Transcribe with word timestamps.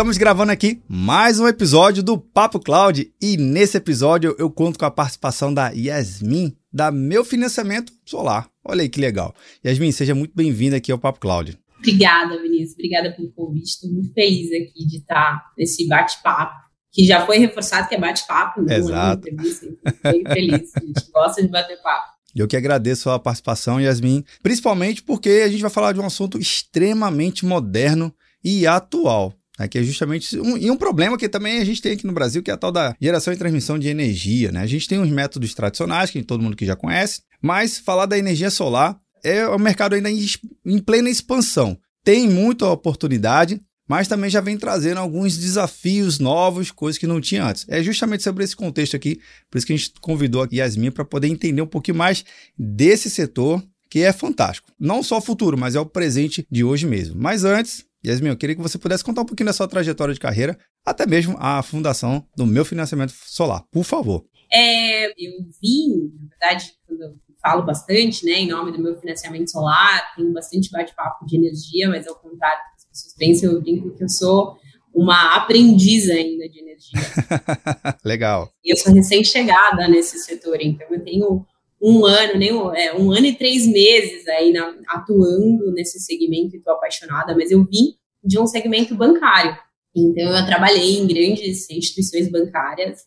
Estamos 0.00 0.16
gravando 0.16 0.50
aqui 0.50 0.80
mais 0.88 1.38
um 1.38 1.46
episódio 1.46 2.02
do 2.02 2.16
Papo 2.16 2.58
Cloud 2.58 3.12
e 3.20 3.36
nesse 3.36 3.76
episódio 3.76 4.34
eu 4.38 4.50
conto 4.50 4.78
com 4.78 4.86
a 4.86 4.90
participação 4.90 5.52
da 5.52 5.68
Yasmin 5.68 6.56
da 6.72 6.90
Meu 6.90 7.22
Financiamento 7.22 7.92
Solar. 8.06 8.48
Olha 8.64 8.80
aí 8.80 8.88
que 8.88 8.98
legal. 8.98 9.34
Yasmin, 9.62 9.92
seja 9.92 10.14
muito 10.14 10.34
bem-vinda 10.34 10.78
aqui 10.78 10.90
ao 10.90 10.98
Papo 10.98 11.20
Cloud. 11.20 11.58
Obrigada, 11.76 12.40
Vinícius. 12.40 12.72
Obrigada 12.72 13.14
pelo 13.14 13.30
convite. 13.32 13.66
Estou 13.66 13.92
muito 13.92 14.10
feliz 14.14 14.46
aqui 14.46 14.86
de 14.86 14.96
estar 14.96 15.52
nesse 15.58 15.86
bate-papo, 15.86 16.54
que 16.90 17.04
já 17.04 17.26
foi 17.26 17.36
reforçado 17.36 17.86
que 17.86 17.94
é 17.94 18.00
bate-papo, 18.00 18.62
não 18.62 18.74
Exato. 18.74 19.28
é 19.28 19.32
entrevista. 19.32 19.66
Fiquei 19.84 20.24
feliz. 20.24 20.70
A 20.76 20.80
gente 20.80 21.10
gosta 21.12 21.42
de 21.42 21.48
bater 21.48 21.76
papo. 21.82 22.08
Eu 22.34 22.48
que 22.48 22.56
agradeço 22.56 23.10
a 23.10 23.18
participação, 23.18 23.78
Yasmin, 23.78 24.24
principalmente 24.42 25.02
porque 25.02 25.42
a 25.44 25.48
gente 25.48 25.60
vai 25.60 25.70
falar 25.70 25.92
de 25.92 26.00
um 26.00 26.06
assunto 26.06 26.38
extremamente 26.38 27.44
moderno 27.44 28.10
e 28.42 28.66
atual. 28.66 29.34
Né, 29.60 29.68
que 29.68 29.76
é 29.76 29.82
justamente 29.82 30.40
um, 30.40 30.56
e 30.56 30.70
um 30.70 30.76
problema 30.76 31.18
que 31.18 31.28
também 31.28 31.58
a 31.58 31.64
gente 31.66 31.82
tem 31.82 31.92
aqui 31.92 32.06
no 32.06 32.14
Brasil, 32.14 32.42
que 32.42 32.50
é 32.50 32.54
a 32.54 32.56
tal 32.56 32.72
da 32.72 32.96
geração 32.98 33.30
e 33.30 33.36
transmissão 33.36 33.78
de 33.78 33.88
energia. 33.88 34.50
Né? 34.50 34.62
A 34.62 34.66
gente 34.66 34.88
tem 34.88 34.98
uns 34.98 35.10
métodos 35.10 35.52
tradicionais, 35.52 36.08
que 36.08 36.22
todo 36.22 36.42
mundo 36.42 36.56
que 36.56 36.64
já 36.64 36.74
conhece, 36.74 37.20
mas 37.42 37.76
falar 37.76 38.06
da 38.06 38.16
energia 38.16 38.50
solar 38.50 38.98
é 39.22 39.46
um 39.46 39.58
mercado 39.58 39.94
ainda 39.94 40.10
em, 40.10 40.24
em 40.64 40.78
plena 40.78 41.10
expansão. 41.10 41.78
Tem 42.02 42.26
muita 42.26 42.68
oportunidade, 42.68 43.60
mas 43.86 44.08
também 44.08 44.30
já 44.30 44.40
vem 44.40 44.56
trazendo 44.56 44.96
alguns 44.96 45.36
desafios 45.36 46.18
novos, 46.18 46.70
coisas 46.70 46.98
que 46.98 47.06
não 47.06 47.20
tinha 47.20 47.44
antes. 47.44 47.66
É 47.68 47.82
justamente 47.82 48.22
sobre 48.22 48.42
esse 48.42 48.56
contexto 48.56 48.96
aqui, 48.96 49.20
por 49.50 49.58
isso 49.58 49.66
que 49.66 49.74
a 49.74 49.76
gente 49.76 49.92
convidou 50.00 50.42
a 50.42 50.48
Yasmin 50.50 50.90
para 50.90 51.04
poder 51.04 51.28
entender 51.28 51.60
um 51.60 51.66
pouquinho 51.66 51.98
mais 51.98 52.24
desse 52.58 53.10
setor, 53.10 53.62
que 53.90 53.98
é 53.98 54.10
fantástico. 54.10 54.72
Não 54.80 55.02
só 55.02 55.18
o 55.18 55.20
futuro, 55.20 55.58
mas 55.58 55.74
é 55.74 55.80
o 55.80 55.84
presente 55.84 56.46
de 56.50 56.64
hoje 56.64 56.86
mesmo. 56.86 57.20
Mas 57.20 57.44
antes, 57.44 57.84
Yasmin, 58.04 58.30
eu 58.30 58.36
queria 58.36 58.56
que 58.56 58.62
você 58.62 58.78
pudesse 58.78 59.04
contar 59.04 59.22
um 59.22 59.26
pouquinho 59.26 59.46
da 59.46 59.52
sua 59.52 59.68
trajetória 59.68 60.14
de 60.14 60.20
carreira, 60.20 60.58
até 60.84 61.06
mesmo 61.06 61.36
a 61.38 61.62
fundação 61.62 62.26
do 62.36 62.46
meu 62.46 62.64
financiamento 62.64 63.12
solar, 63.26 63.64
por 63.70 63.84
favor. 63.84 64.24
É, 64.52 65.06
eu 65.10 65.32
vim, 65.62 66.10
na 66.20 66.28
verdade, 66.28 66.72
quando 66.86 67.02
eu 67.02 67.14
falo 67.40 67.62
bastante, 67.62 68.24
né, 68.24 68.32
em 68.32 68.48
nome 68.48 68.72
do 68.72 68.82
meu 68.82 68.98
financiamento 68.98 69.50
solar, 69.50 70.14
tenho 70.14 70.32
bastante 70.32 70.70
bate-papo 70.70 71.24
de 71.26 71.36
energia, 71.36 71.88
mas 71.88 72.06
ao 72.06 72.14
contrário 72.16 72.58
do 72.58 72.70
que 72.70 72.76
as 72.76 72.84
pessoas 72.86 73.14
pensam, 73.16 73.52
eu 73.52 73.60
brinco 73.60 73.94
que 73.94 74.02
eu 74.02 74.08
sou 74.08 74.58
uma 74.92 75.36
aprendiz 75.36 76.10
ainda 76.10 76.48
de 76.48 76.58
energia. 76.58 77.00
Legal. 78.04 78.50
E 78.64 78.72
eu 78.72 78.76
sou 78.76 78.92
recém-chegada 78.92 79.88
nesse 79.88 80.18
setor, 80.18 80.58
então 80.60 80.86
eu 80.90 81.02
tenho 81.04 81.46
um 81.80 82.04
ano, 82.04 82.38
nem 82.38 82.52
um, 82.52 82.74
é, 82.74 82.94
um 82.94 83.10
ano 83.10 83.26
e 83.26 83.34
três 83.34 83.66
meses 83.66 84.28
aí 84.28 84.52
na, 84.52 84.74
atuando 84.88 85.72
nesse 85.72 85.98
segmento 86.00 86.54
e 86.54 86.58
estou 86.58 86.74
apaixonada, 86.74 87.34
mas 87.34 87.50
eu 87.50 87.64
vim 87.64 87.94
de 88.22 88.38
um 88.38 88.46
segmento 88.46 88.94
bancário. 88.94 89.56
Então, 89.96 90.36
eu 90.36 90.46
trabalhei 90.46 90.98
em 90.98 91.06
grandes 91.06 91.68
instituições 91.70 92.30
bancárias. 92.30 93.00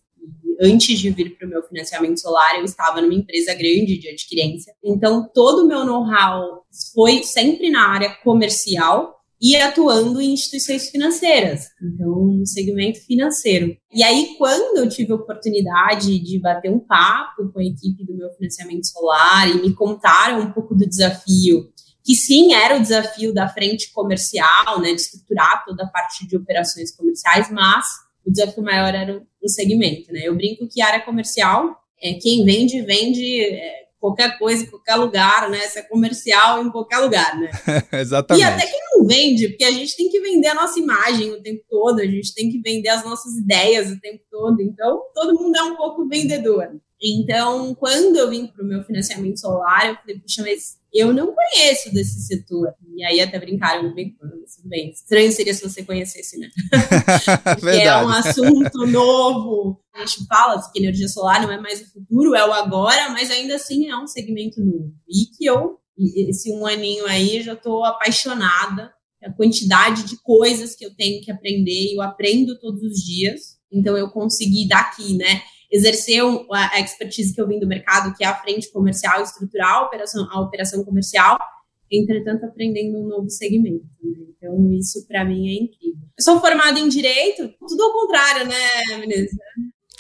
Antes 0.62 1.00
de 1.00 1.10
vir 1.10 1.38
para 1.38 1.48
o 1.48 1.50
meu 1.50 1.64
financiamento 1.64 2.20
solar, 2.20 2.58
eu 2.58 2.66
estava 2.66 3.02
numa 3.02 3.14
empresa 3.14 3.54
grande 3.54 3.98
de 3.98 4.10
adquirência. 4.10 4.74
Então, 4.84 5.30
todo 5.34 5.64
o 5.64 5.68
meu 5.68 5.86
know-how 5.86 6.64
foi 6.94 7.24
sempre 7.24 7.70
na 7.70 7.90
área 7.90 8.16
comercial 8.24 9.23
e 9.44 9.58
atuando 9.58 10.22
em 10.22 10.32
instituições 10.32 10.90
financeiras, 10.90 11.68
então 11.82 12.28
no 12.28 12.48
segmento 12.48 13.02
financeiro. 13.02 13.76
E 13.92 14.02
aí, 14.02 14.36
quando 14.38 14.78
eu 14.78 14.88
tive 14.88 15.12
a 15.12 15.16
oportunidade 15.16 16.18
de 16.18 16.40
bater 16.40 16.72
um 16.72 16.80
papo 16.80 17.52
com 17.52 17.60
a 17.60 17.64
equipe 17.64 18.06
do 18.06 18.16
meu 18.16 18.32
financiamento 18.36 18.88
solar 18.88 19.50
e 19.50 19.62
me 19.62 19.74
contaram 19.74 20.40
um 20.40 20.54
pouco 20.54 20.74
do 20.74 20.88
desafio, 20.88 21.70
que 22.06 22.16
sim 22.16 22.54
era 22.54 22.78
o 22.78 22.82
desafio 22.82 23.34
da 23.34 23.50
frente 23.50 23.92
comercial, 23.92 24.80
né, 24.80 24.94
de 24.94 25.02
estruturar 25.02 25.66
toda 25.66 25.84
a 25.84 25.88
parte 25.88 26.26
de 26.26 26.38
operações 26.38 26.96
comerciais, 26.96 27.52
mas 27.52 27.86
o 28.26 28.32
desafio 28.32 28.64
maior 28.64 28.96
era 28.96 29.22
o 29.42 29.50
segmento, 29.50 30.10
né? 30.14 30.22
Eu 30.24 30.36
brinco 30.38 30.70
que 30.70 30.82
a 30.82 30.88
área 30.88 31.02
comercial 31.02 31.78
é 32.02 32.14
quem 32.14 32.46
vende, 32.46 32.82
vende 32.82 33.42
é, 33.42 33.84
qualquer 34.00 34.38
coisa, 34.38 34.64
em 34.64 34.68
qualquer 34.68 34.96
lugar, 34.96 35.50
né? 35.50 35.60
Se 35.60 35.80
é 35.80 35.82
comercial, 35.82 36.62
em 36.62 36.70
qualquer 36.70 37.00
lugar, 37.00 37.38
né? 37.38 37.52
Exatamente. 37.92 38.42
E 38.42 38.46
até 38.46 38.66
que 38.68 38.83
não 39.04 39.08
vende, 39.08 39.50
porque 39.50 39.66
a 39.66 39.72
gente 39.72 39.96
tem 39.96 40.10
que 40.10 40.20
vender 40.20 40.48
a 40.48 40.56
nossa 40.56 40.80
imagem 40.80 41.32
o 41.32 41.42
tempo 41.42 41.64
todo, 41.70 42.00
a 42.00 42.06
gente 42.06 42.34
tem 42.34 42.50
que 42.50 42.60
vender 42.60 42.90
as 42.90 43.04
nossas 43.04 43.36
ideias 43.36 43.92
o 43.92 44.00
tempo 44.00 44.24
todo. 44.32 44.62
Então, 44.62 45.02
todo 45.14 45.38
mundo 45.38 45.56
é 45.56 45.64
um 45.64 45.76
pouco 45.76 46.08
vendedor. 46.08 46.70
Então, 47.02 47.76
quando 47.76 48.16
eu 48.16 48.30
vim 48.30 48.48
para 48.48 48.64
o 48.64 48.68
meu 48.68 48.82
financiamento 48.84 49.38
solar, 49.38 49.88
eu 49.88 49.96
falei, 49.96 50.20
puxa, 50.20 50.42
mas 50.42 50.78
eu 50.94 51.12
não 51.12 51.34
conheço 51.34 51.94
desse 51.94 52.22
setor. 52.22 52.74
E 52.96 53.04
aí 53.04 53.20
até 53.20 53.38
brincaram 53.40 53.94
bem, 53.94 54.16
tudo 54.16 54.70
bem. 54.70 54.92
Estranho 54.92 55.32
seria 55.32 55.54
se 55.54 55.68
você 55.68 55.84
conhecesse, 55.84 56.40
né? 56.40 56.48
Porque 57.60 57.78
é 57.78 57.98
um 57.98 58.10
assunto 58.10 58.88
novo. 58.88 59.82
A 59.94 60.06
gente 60.06 60.26
fala 60.28 60.62
que 60.72 60.80
energia 60.80 61.10
solar 61.10 61.42
não 61.42 61.52
é 61.52 61.60
mais 61.60 61.82
o 61.82 61.92
futuro, 61.92 62.36
é 62.36 62.48
o 62.48 62.54
agora, 62.54 63.10
mas 63.10 63.30
ainda 63.30 63.56
assim 63.56 63.90
é 63.90 63.98
um 63.98 64.08
segmento 64.08 64.64
novo. 64.64 64.94
E 65.10 65.26
que 65.26 65.46
eu, 65.46 65.80
esse 65.98 66.52
um 66.52 66.66
aninho 66.66 67.06
aí, 67.06 67.42
já 67.42 67.54
estou 67.54 67.84
apaixonada. 67.84 68.94
A 69.24 69.32
quantidade 69.32 70.04
de 70.04 70.18
coisas 70.22 70.76
que 70.76 70.86
eu 70.86 70.94
tenho 70.94 71.22
que 71.22 71.32
aprender, 71.32 71.94
eu 71.94 72.02
aprendo 72.02 72.60
todos 72.60 72.82
os 72.82 73.04
dias. 73.04 73.58
Então 73.72 73.98
eu 73.98 74.10
consegui 74.10 74.68
daqui, 74.68 75.16
né? 75.16 75.42
exercer 75.74 76.22
a 76.52 76.80
expertise 76.80 77.34
que 77.34 77.42
eu 77.42 77.48
vim 77.48 77.60
do 77.60 77.68
mercado, 77.68 78.16
que 78.16 78.24
é 78.24 78.28
a 78.28 78.40
frente 78.40 78.72
comercial 78.72 79.20
e 79.20 79.24
estruturar 79.24 79.74
a 79.74 79.82
operação, 79.82 80.28
a 80.30 80.40
operação 80.40 80.84
comercial, 80.86 81.40
entretanto, 81.92 82.46
aprendendo 82.46 83.00
um 83.00 83.08
novo 83.08 83.28
segmento. 83.28 83.84
Né? 84.04 84.26
Então, 84.38 84.72
isso 84.74 85.04
para 85.08 85.26
mim 85.26 85.50
é 85.50 85.64
incrível. 85.64 86.04
Eu 86.16 86.24
sou 86.24 86.40
formada 86.40 86.80
em 86.80 86.88
Direito, 86.88 87.52
tudo 87.68 87.84
ao 87.84 87.92
contrário, 87.92 88.48
né, 88.48 88.98
Menezes? 89.00 89.36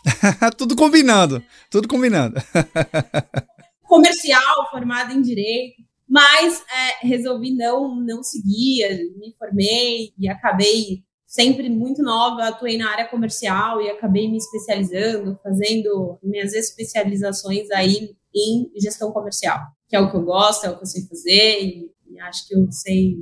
tudo 0.55 0.75
combinando, 0.75 1.43
tudo 1.71 1.87
combinando. 1.87 2.35
Comercial, 3.83 4.69
formada 4.71 5.13
em 5.13 5.21
Direito, 5.21 5.83
mas 6.07 6.63
é, 6.69 7.07
resolvi 7.07 7.55
não, 7.55 7.95
não 7.95 8.23
seguir, 8.23 9.11
me 9.17 9.33
formei 9.37 10.13
e 10.17 10.27
acabei 10.27 11.03
sempre 11.25 11.69
muito 11.69 12.03
nova, 12.03 12.43
atuei 12.43 12.77
na 12.77 12.91
área 12.91 13.07
comercial 13.07 13.81
e 13.81 13.89
acabei 13.89 14.29
me 14.29 14.37
especializando, 14.37 15.39
fazendo 15.41 16.19
minhas 16.21 16.53
especializações 16.53 17.71
aí 17.71 18.15
em 18.35 18.71
gestão 18.79 19.11
comercial, 19.11 19.59
que 19.87 19.95
é 19.95 19.99
o 19.99 20.11
que 20.11 20.15
eu 20.15 20.23
gosto, 20.23 20.65
é 20.65 20.69
o 20.69 20.77
que 20.77 20.83
eu 20.83 20.87
sei 20.87 21.07
fazer 21.07 21.63
e, 21.63 21.91
e 22.11 22.19
acho 22.19 22.47
que 22.47 22.55
eu 22.55 22.71
sei, 22.71 23.17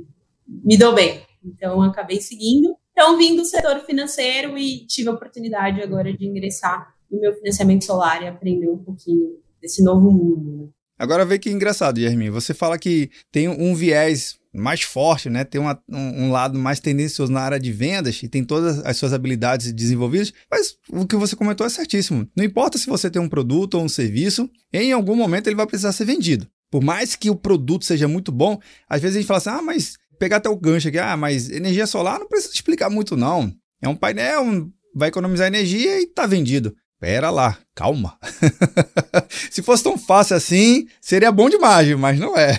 me 0.46 0.76
dou 0.76 0.94
bem. 0.94 1.22
Então, 1.42 1.80
acabei 1.82 2.20
seguindo. 2.20 2.76
Então, 2.92 3.16
vim 3.16 3.34
do 3.34 3.44
setor 3.44 3.80
financeiro 3.80 4.58
e 4.58 4.86
tive 4.86 5.08
a 5.08 5.12
oportunidade 5.12 5.80
agora 5.80 6.14
de 6.14 6.26
ingressar 6.26 6.94
no 7.10 7.18
meu 7.18 7.34
financiamento 7.34 7.84
solar 7.84 8.22
e 8.22 8.28
aprender 8.28 8.68
um 8.68 8.78
pouquinho 8.78 9.38
desse 9.62 9.82
novo 9.82 10.10
mundo. 10.10 10.64
Né? 10.64 10.68
Agora 10.98 11.24
vê 11.24 11.38
que 11.38 11.50
engraçado, 11.50 11.98
Yermin. 11.98 12.30
Você 12.30 12.52
fala 12.52 12.78
que 12.78 13.10
tem 13.30 13.48
um 13.48 13.74
viés 13.74 14.36
mais 14.54 14.82
forte, 14.82 15.30
né? 15.30 15.44
Tem 15.44 15.60
uma, 15.60 15.80
um, 15.88 16.24
um, 16.24 16.30
lado 16.30 16.58
mais 16.58 16.78
tendencioso 16.78 17.32
na 17.32 17.40
área 17.40 17.58
de 17.58 17.72
vendas 17.72 18.22
e 18.22 18.28
tem 18.28 18.44
todas 18.44 18.84
as 18.84 18.98
suas 18.98 19.12
habilidades 19.12 19.72
desenvolvidas, 19.72 20.32
mas 20.50 20.76
o 20.90 21.06
que 21.06 21.16
você 21.16 21.34
comentou 21.34 21.66
é 21.66 21.70
certíssimo. 21.70 22.28
Não 22.36 22.44
importa 22.44 22.76
se 22.76 22.86
você 22.86 23.10
tem 23.10 23.20
um 23.20 23.28
produto 23.28 23.74
ou 23.74 23.84
um 23.84 23.88
serviço, 23.88 24.50
em 24.72 24.92
algum 24.92 25.16
momento 25.16 25.46
ele 25.46 25.56
vai 25.56 25.66
precisar 25.66 25.92
ser 25.92 26.04
vendido. 26.04 26.46
Por 26.70 26.82
mais 26.82 27.16
que 27.16 27.30
o 27.30 27.36
produto 27.36 27.84
seja 27.84 28.06
muito 28.06 28.30
bom, 28.30 28.60
às 28.88 29.00
vezes 29.00 29.16
a 29.16 29.20
gente 29.20 29.28
fala 29.28 29.38
assim: 29.38 29.50
ah, 29.50 29.62
mas 29.62 29.94
pegar 30.18 30.36
até 30.36 30.48
o 30.48 30.56
gancho 30.56 30.88
aqui, 30.88 30.98
ah, 30.98 31.16
mas 31.16 31.50
energia 31.50 31.86
solar 31.86 32.18
não 32.18 32.28
precisa 32.28 32.54
explicar 32.54 32.90
muito, 32.90 33.16
não. 33.16 33.52
É 33.80 33.88
um 33.88 33.96
painel, 33.96 34.70
vai 34.94 35.08
economizar 35.08 35.46
energia 35.46 36.00
e 36.00 36.06
tá 36.06 36.26
vendido. 36.26 36.74
Pera 37.02 37.30
lá, 37.30 37.58
calma. 37.74 38.16
Se 39.50 39.60
fosse 39.60 39.82
tão 39.82 39.98
fácil 39.98 40.36
assim, 40.36 40.86
seria 41.00 41.32
bom 41.32 41.50
demais, 41.50 41.92
mas 41.96 42.16
não 42.16 42.38
é. 42.38 42.56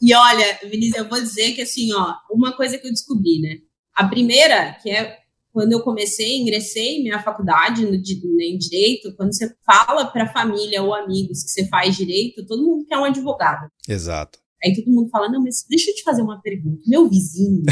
E 0.00 0.14
olha, 0.14 0.58
Vinícius, 0.62 0.96
eu 0.96 1.06
vou 1.06 1.20
dizer 1.20 1.52
que 1.52 1.60
assim, 1.60 1.92
ó, 1.92 2.14
uma 2.30 2.56
coisa 2.56 2.78
que 2.78 2.86
eu 2.86 2.90
descobri, 2.90 3.40
né? 3.42 3.58
A 3.94 4.08
primeira, 4.08 4.72
que 4.82 4.88
é 4.88 5.18
quando 5.52 5.72
eu 5.72 5.82
comecei, 5.82 6.38
ingressei 6.38 6.96
em 6.96 7.02
minha 7.02 7.22
faculdade 7.22 7.84
no, 7.84 7.94
em 7.94 8.56
direito, 8.56 9.14
quando 9.16 9.34
você 9.34 9.54
fala 9.66 10.06
para 10.06 10.32
família 10.32 10.82
ou 10.82 10.94
amigos 10.94 11.44
que 11.44 11.50
você 11.50 11.68
faz 11.68 11.94
direito, 11.94 12.46
todo 12.46 12.64
mundo 12.64 12.86
quer 12.86 12.96
um 12.96 13.04
advogado. 13.04 13.68
Exato. 13.86 14.38
Aí 14.64 14.74
todo 14.74 14.90
mundo 14.90 15.10
fala: 15.10 15.28
"Não, 15.28 15.42
mas 15.42 15.66
deixa 15.68 15.90
eu 15.90 15.94
te 15.94 16.02
fazer 16.02 16.22
uma 16.22 16.40
pergunta. 16.40 16.80
Meu 16.86 17.06
vizinho 17.06 17.64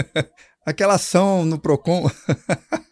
Aquela 0.66 0.94
ação 0.94 1.46
no 1.46 1.58
Procon. 1.58 2.10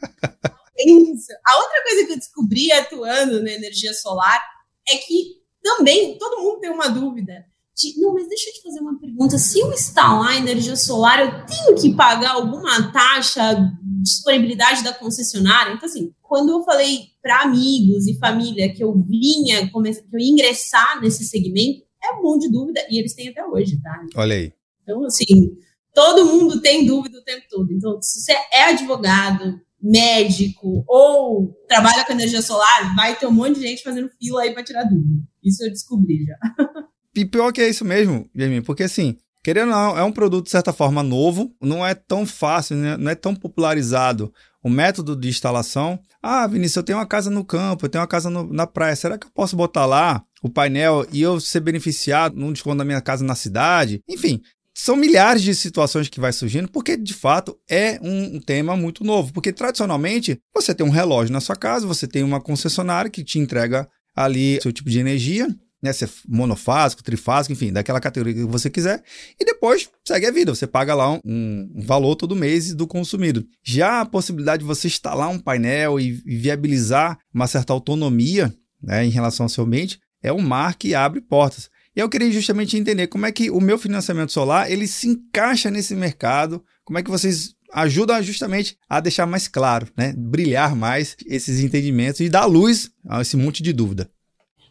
Isso. 0.84 1.32
A 1.46 1.56
outra 1.56 1.82
coisa 1.82 2.06
que 2.06 2.12
eu 2.12 2.18
descobri 2.18 2.72
atuando 2.72 3.42
na 3.42 3.50
energia 3.52 3.92
solar 3.94 4.40
é 4.88 4.96
que 4.96 5.42
também 5.62 6.18
todo 6.18 6.42
mundo 6.42 6.60
tem 6.60 6.70
uma 6.70 6.88
dúvida. 6.88 7.44
De, 7.74 7.98
não, 8.00 8.12
mas 8.12 8.28
deixa 8.28 8.50
eu 8.50 8.54
te 8.54 8.62
fazer 8.62 8.80
uma 8.80 8.98
pergunta. 8.98 9.38
Se 9.38 9.60
eu 9.60 9.72
instalar 9.72 10.36
energia 10.36 10.76
solar, 10.76 11.20
eu 11.20 11.46
tenho 11.46 11.74
que 11.80 11.94
pagar 11.94 12.32
alguma 12.32 12.92
taxa 12.92 13.54
de 13.54 14.02
disponibilidade 14.02 14.84
da 14.84 14.92
concessionária? 14.92 15.72
Então, 15.72 15.88
assim, 15.88 16.12
quando 16.20 16.50
eu 16.50 16.64
falei 16.64 17.06
para 17.22 17.42
amigos 17.42 18.06
e 18.06 18.18
família 18.18 18.72
que 18.74 18.82
eu 18.82 18.92
vinha, 18.92 19.68
que 19.68 19.74
eu 19.74 20.18
ia 20.18 20.30
ingressar 20.30 21.00
nesse 21.00 21.24
segmento, 21.24 21.82
é 22.02 22.14
um 22.14 22.22
monte 22.22 22.42
de 22.42 22.52
dúvida, 22.52 22.84
e 22.90 22.98
eles 22.98 23.14
têm 23.14 23.28
até 23.28 23.46
hoje, 23.46 23.80
tá? 23.80 24.04
Olha 24.16 24.34
aí. 24.34 24.52
Então, 24.82 25.04
assim, 25.04 25.56
todo 25.94 26.26
mundo 26.26 26.60
tem 26.60 26.84
dúvida 26.84 27.18
o 27.18 27.24
tempo 27.24 27.46
todo. 27.48 27.72
Então, 27.72 28.02
se 28.02 28.20
você 28.20 28.32
é 28.52 28.64
advogado, 28.64 29.60
médico 29.82 30.84
ou 30.86 31.52
trabalha 31.66 32.04
com 32.04 32.12
energia 32.12 32.40
solar, 32.40 32.94
vai 32.94 33.16
ter 33.16 33.26
um 33.26 33.32
monte 33.32 33.58
de 33.58 33.66
gente 33.66 33.82
fazendo 33.82 34.10
fila 34.18 34.42
aí 34.42 34.52
para 34.52 34.62
tirar 34.62 34.84
dúvida. 34.84 35.22
Isso 35.42 35.64
eu 35.64 35.70
descobri 35.70 36.24
já. 36.24 36.36
E 37.14 37.26
pior 37.26 37.52
que 37.52 37.60
é 37.60 37.68
isso 37.68 37.84
mesmo, 37.84 38.26
Jamie, 38.34 38.62
porque 38.62 38.84
assim, 38.84 39.18
querendo 39.44 39.68
ou 39.68 39.74
não, 39.74 39.98
é 39.98 40.02
um 40.02 40.10
produto 40.10 40.46
de 40.46 40.50
certa 40.50 40.72
forma 40.72 41.02
novo, 41.02 41.54
não 41.60 41.86
é 41.86 41.94
tão 41.94 42.24
fácil, 42.24 42.74
né? 42.74 42.96
não 42.96 43.10
é 43.10 43.14
tão 43.14 43.34
popularizado 43.34 44.32
o 44.62 44.70
método 44.70 45.14
de 45.14 45.28
instalação. 45.28 45.98
Ah, 46.22 46.46
Vinícius, 46.46 46.76
eu 46.76 46.82
tenho 46.82 46.98
uma 46.98 47.06
casa 47.06 47.28
no 47.28 47.44
campo, 47.44 47.84
eu 47.84 47.88
tenho 47.90 48.00
uma 48.00 48.08
casa 48.08 48.30
no, 48.30 48.50
na 48.50 48.66
praia, 48.66 48.96
será 48.96 49.18
que 49.18 49.26
eu 49.26 49.30
posso 49.34 49.56
botar 49.56 49.84
lá 49.84 50.24
o 50.42 50.48
painel 50.48 51.06
e 51.12 51.20
eu 51.20 51.38
ser 51.38 51.60
beneficiado 51.60 52.34
num 52.34 52.52
desconto 52.52 52.78
da 52.78 52.84
minha 52.84 53.00
casa 53.02 53.22
na 53.24 53.34
cidade? 53.34 54.02
Enfim, 54.08 54.40
são 54.74 54.96
milhares 54.96 55.42
de 55.42 55.54
situações 55.54 56.08
que 56.08 56.20
vai 56.20 56.32
surgindo, 56.32 56.68
porque 56.68 56.96
de 56.96 57.12
fato 57.12 57.58
é 57.68 57.98
um, 58.02 58.40
tema 58.40 58.76
muito 58.76 59.04
novo. 59.04 59.32
Porque 59.32 59.52
tradicionalmente 59.52 60.38
você 60.54 60.74
tem 60.74 60.86
um 60.86 60.90
relógio 60.90 61.32
na 61.32 61.40
sua 61.40 61.56
casa, 61.56 61.86
você 61.86 62.06
tem 62.06 62.22
uma 62.22 62.40
concessionária 62.40 63.10
que 63.10 63.22
te 63.22 63.38
entrega 63.38 63.88
ali 64.14 64.60
seu 64.62 64.72
tipo 64.72 64.88
de 64.88 64.98
energia, 64.98 65.48
né? 65.82 65.92
Se 65.92 66.04
é 66.04 66.08
monofásico, 66.26 67.02
trifásico, 67.02 67.52
enfim, 67.52 67.72
daquela 67.72 68.00
categoria 68.00 68.34
que 68.34 68.44
você 68.44 68.70
quiser, 68.70 69.02
e 69.38 69.44
depois 69.44 69.88
segue 70.06 70.26
a 70.26 70.30
vida. 70.30 70.54
Você 70.54 70.66
paga 70.66 70.94
lá 70.94 71.12
um, 71.12 71.20
um 71.24 71.82
valor 71.82 72.14
todo 72.14 72.36
mês 72.36 72.74
do 72.74 72.86
consumido. 72.86 73.46
Já 73.62 74.00
a 74.00 74.06
possibilidade 74.06 74.60
de 74.60 74.66
você 74.66 74.86
instalar 74.86 75.28
um 75.28 75.38
painel 75.38 76.00
e, 76.00 76.22
e 76.24 76.36
viabilizar 76.36 77.18
uma 77.34 77.46
certa 77.46 77.72
autonomia 77.72 78.54
né, 78.82 79.04
em 79.04 79.10
relação 79.10 79.44
ao 79.44 79.50
seu 79.50 79.64
ambiente 79.64 79.98
é 80.22 80.32
um 80.32 80.40
mar 80.40 80.76
que 80.76 80.94
abre 80.94 81.20
portas. 81.20 81.68
E 81.94 82.00
eu 82.00 82.08
queria 82.08 82.30
justamente 82.30 82.76
entender 82.76 83.06
como 83.06 83.26
é 83.26 83.32
que 83.32 83.50
o 83.50 83.60
meu 83.60 83.78
financiamento 83.78 84.32
solar 84.32 84.70
ele 84.70 84.86
se 84.86 85.08
encaixa 85.08 85.70
nesse 85.70 85.94
mercado, 85.94 86.64
como 86.84 86.98
é 86.98 87.02
que 87.02 87.10
vocês 87.10 87.54
ajudam 87.72 88.22
justamente 88.22 88.78
a 88.88 89.00
deixar 89.00 89.26
mais 89.26 89.48
claro, 89.48 89.88
né? 89.96 90.14
brilhar 90.16 90.74
mais 90.74 91.16
esses 91.26 91.60
entendimentos 91.60 92.20
e 92.20 92.28
dar 92.28 92.46
luz 92.46 92.90
a 93.08 93.20
esse 93.20 93.36
monte 93.36 93.62
de 93.62 93.72
dúvida. 93.72 94.10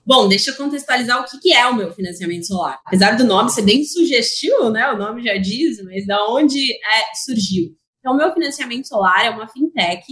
Bom, 0.06 0.28
deixa 0.28 0.50
eu 0.50 0.56
contextualizar 0.56 1.22
o 1.22 1.40
que, 1.40 1.54
é 1.54 1.68
o 1.68 1.76
meu 1.76 1.94
financiamento 1.94 2.48
solar. 2.48 2.80
Apesar 2.86 3.16
do 3.16 3.24
nome 3.24 3.52
ser 3.52 3.62
bem 3.62 3.84
sugestivo, 3.84 4.72
né? 4.72 4.92
O 4.92 4.98
nome 4.98 5.24
já 5.24 5.38
diz, 5.38 5.82
mas 5.84 6.08
da 6.08 6.26
onde 6.28 6.60
é, 6.74 7.16
surgiu? 7.24 7.76
Então, 8.00 8.14
o 8.14 8.18
meu 8.18 8.34
financiamento 8.34 8.88
solar 8.88 9.26
é 9.26 9.30
uma 9.30 9.48
fintech 9.48 10.04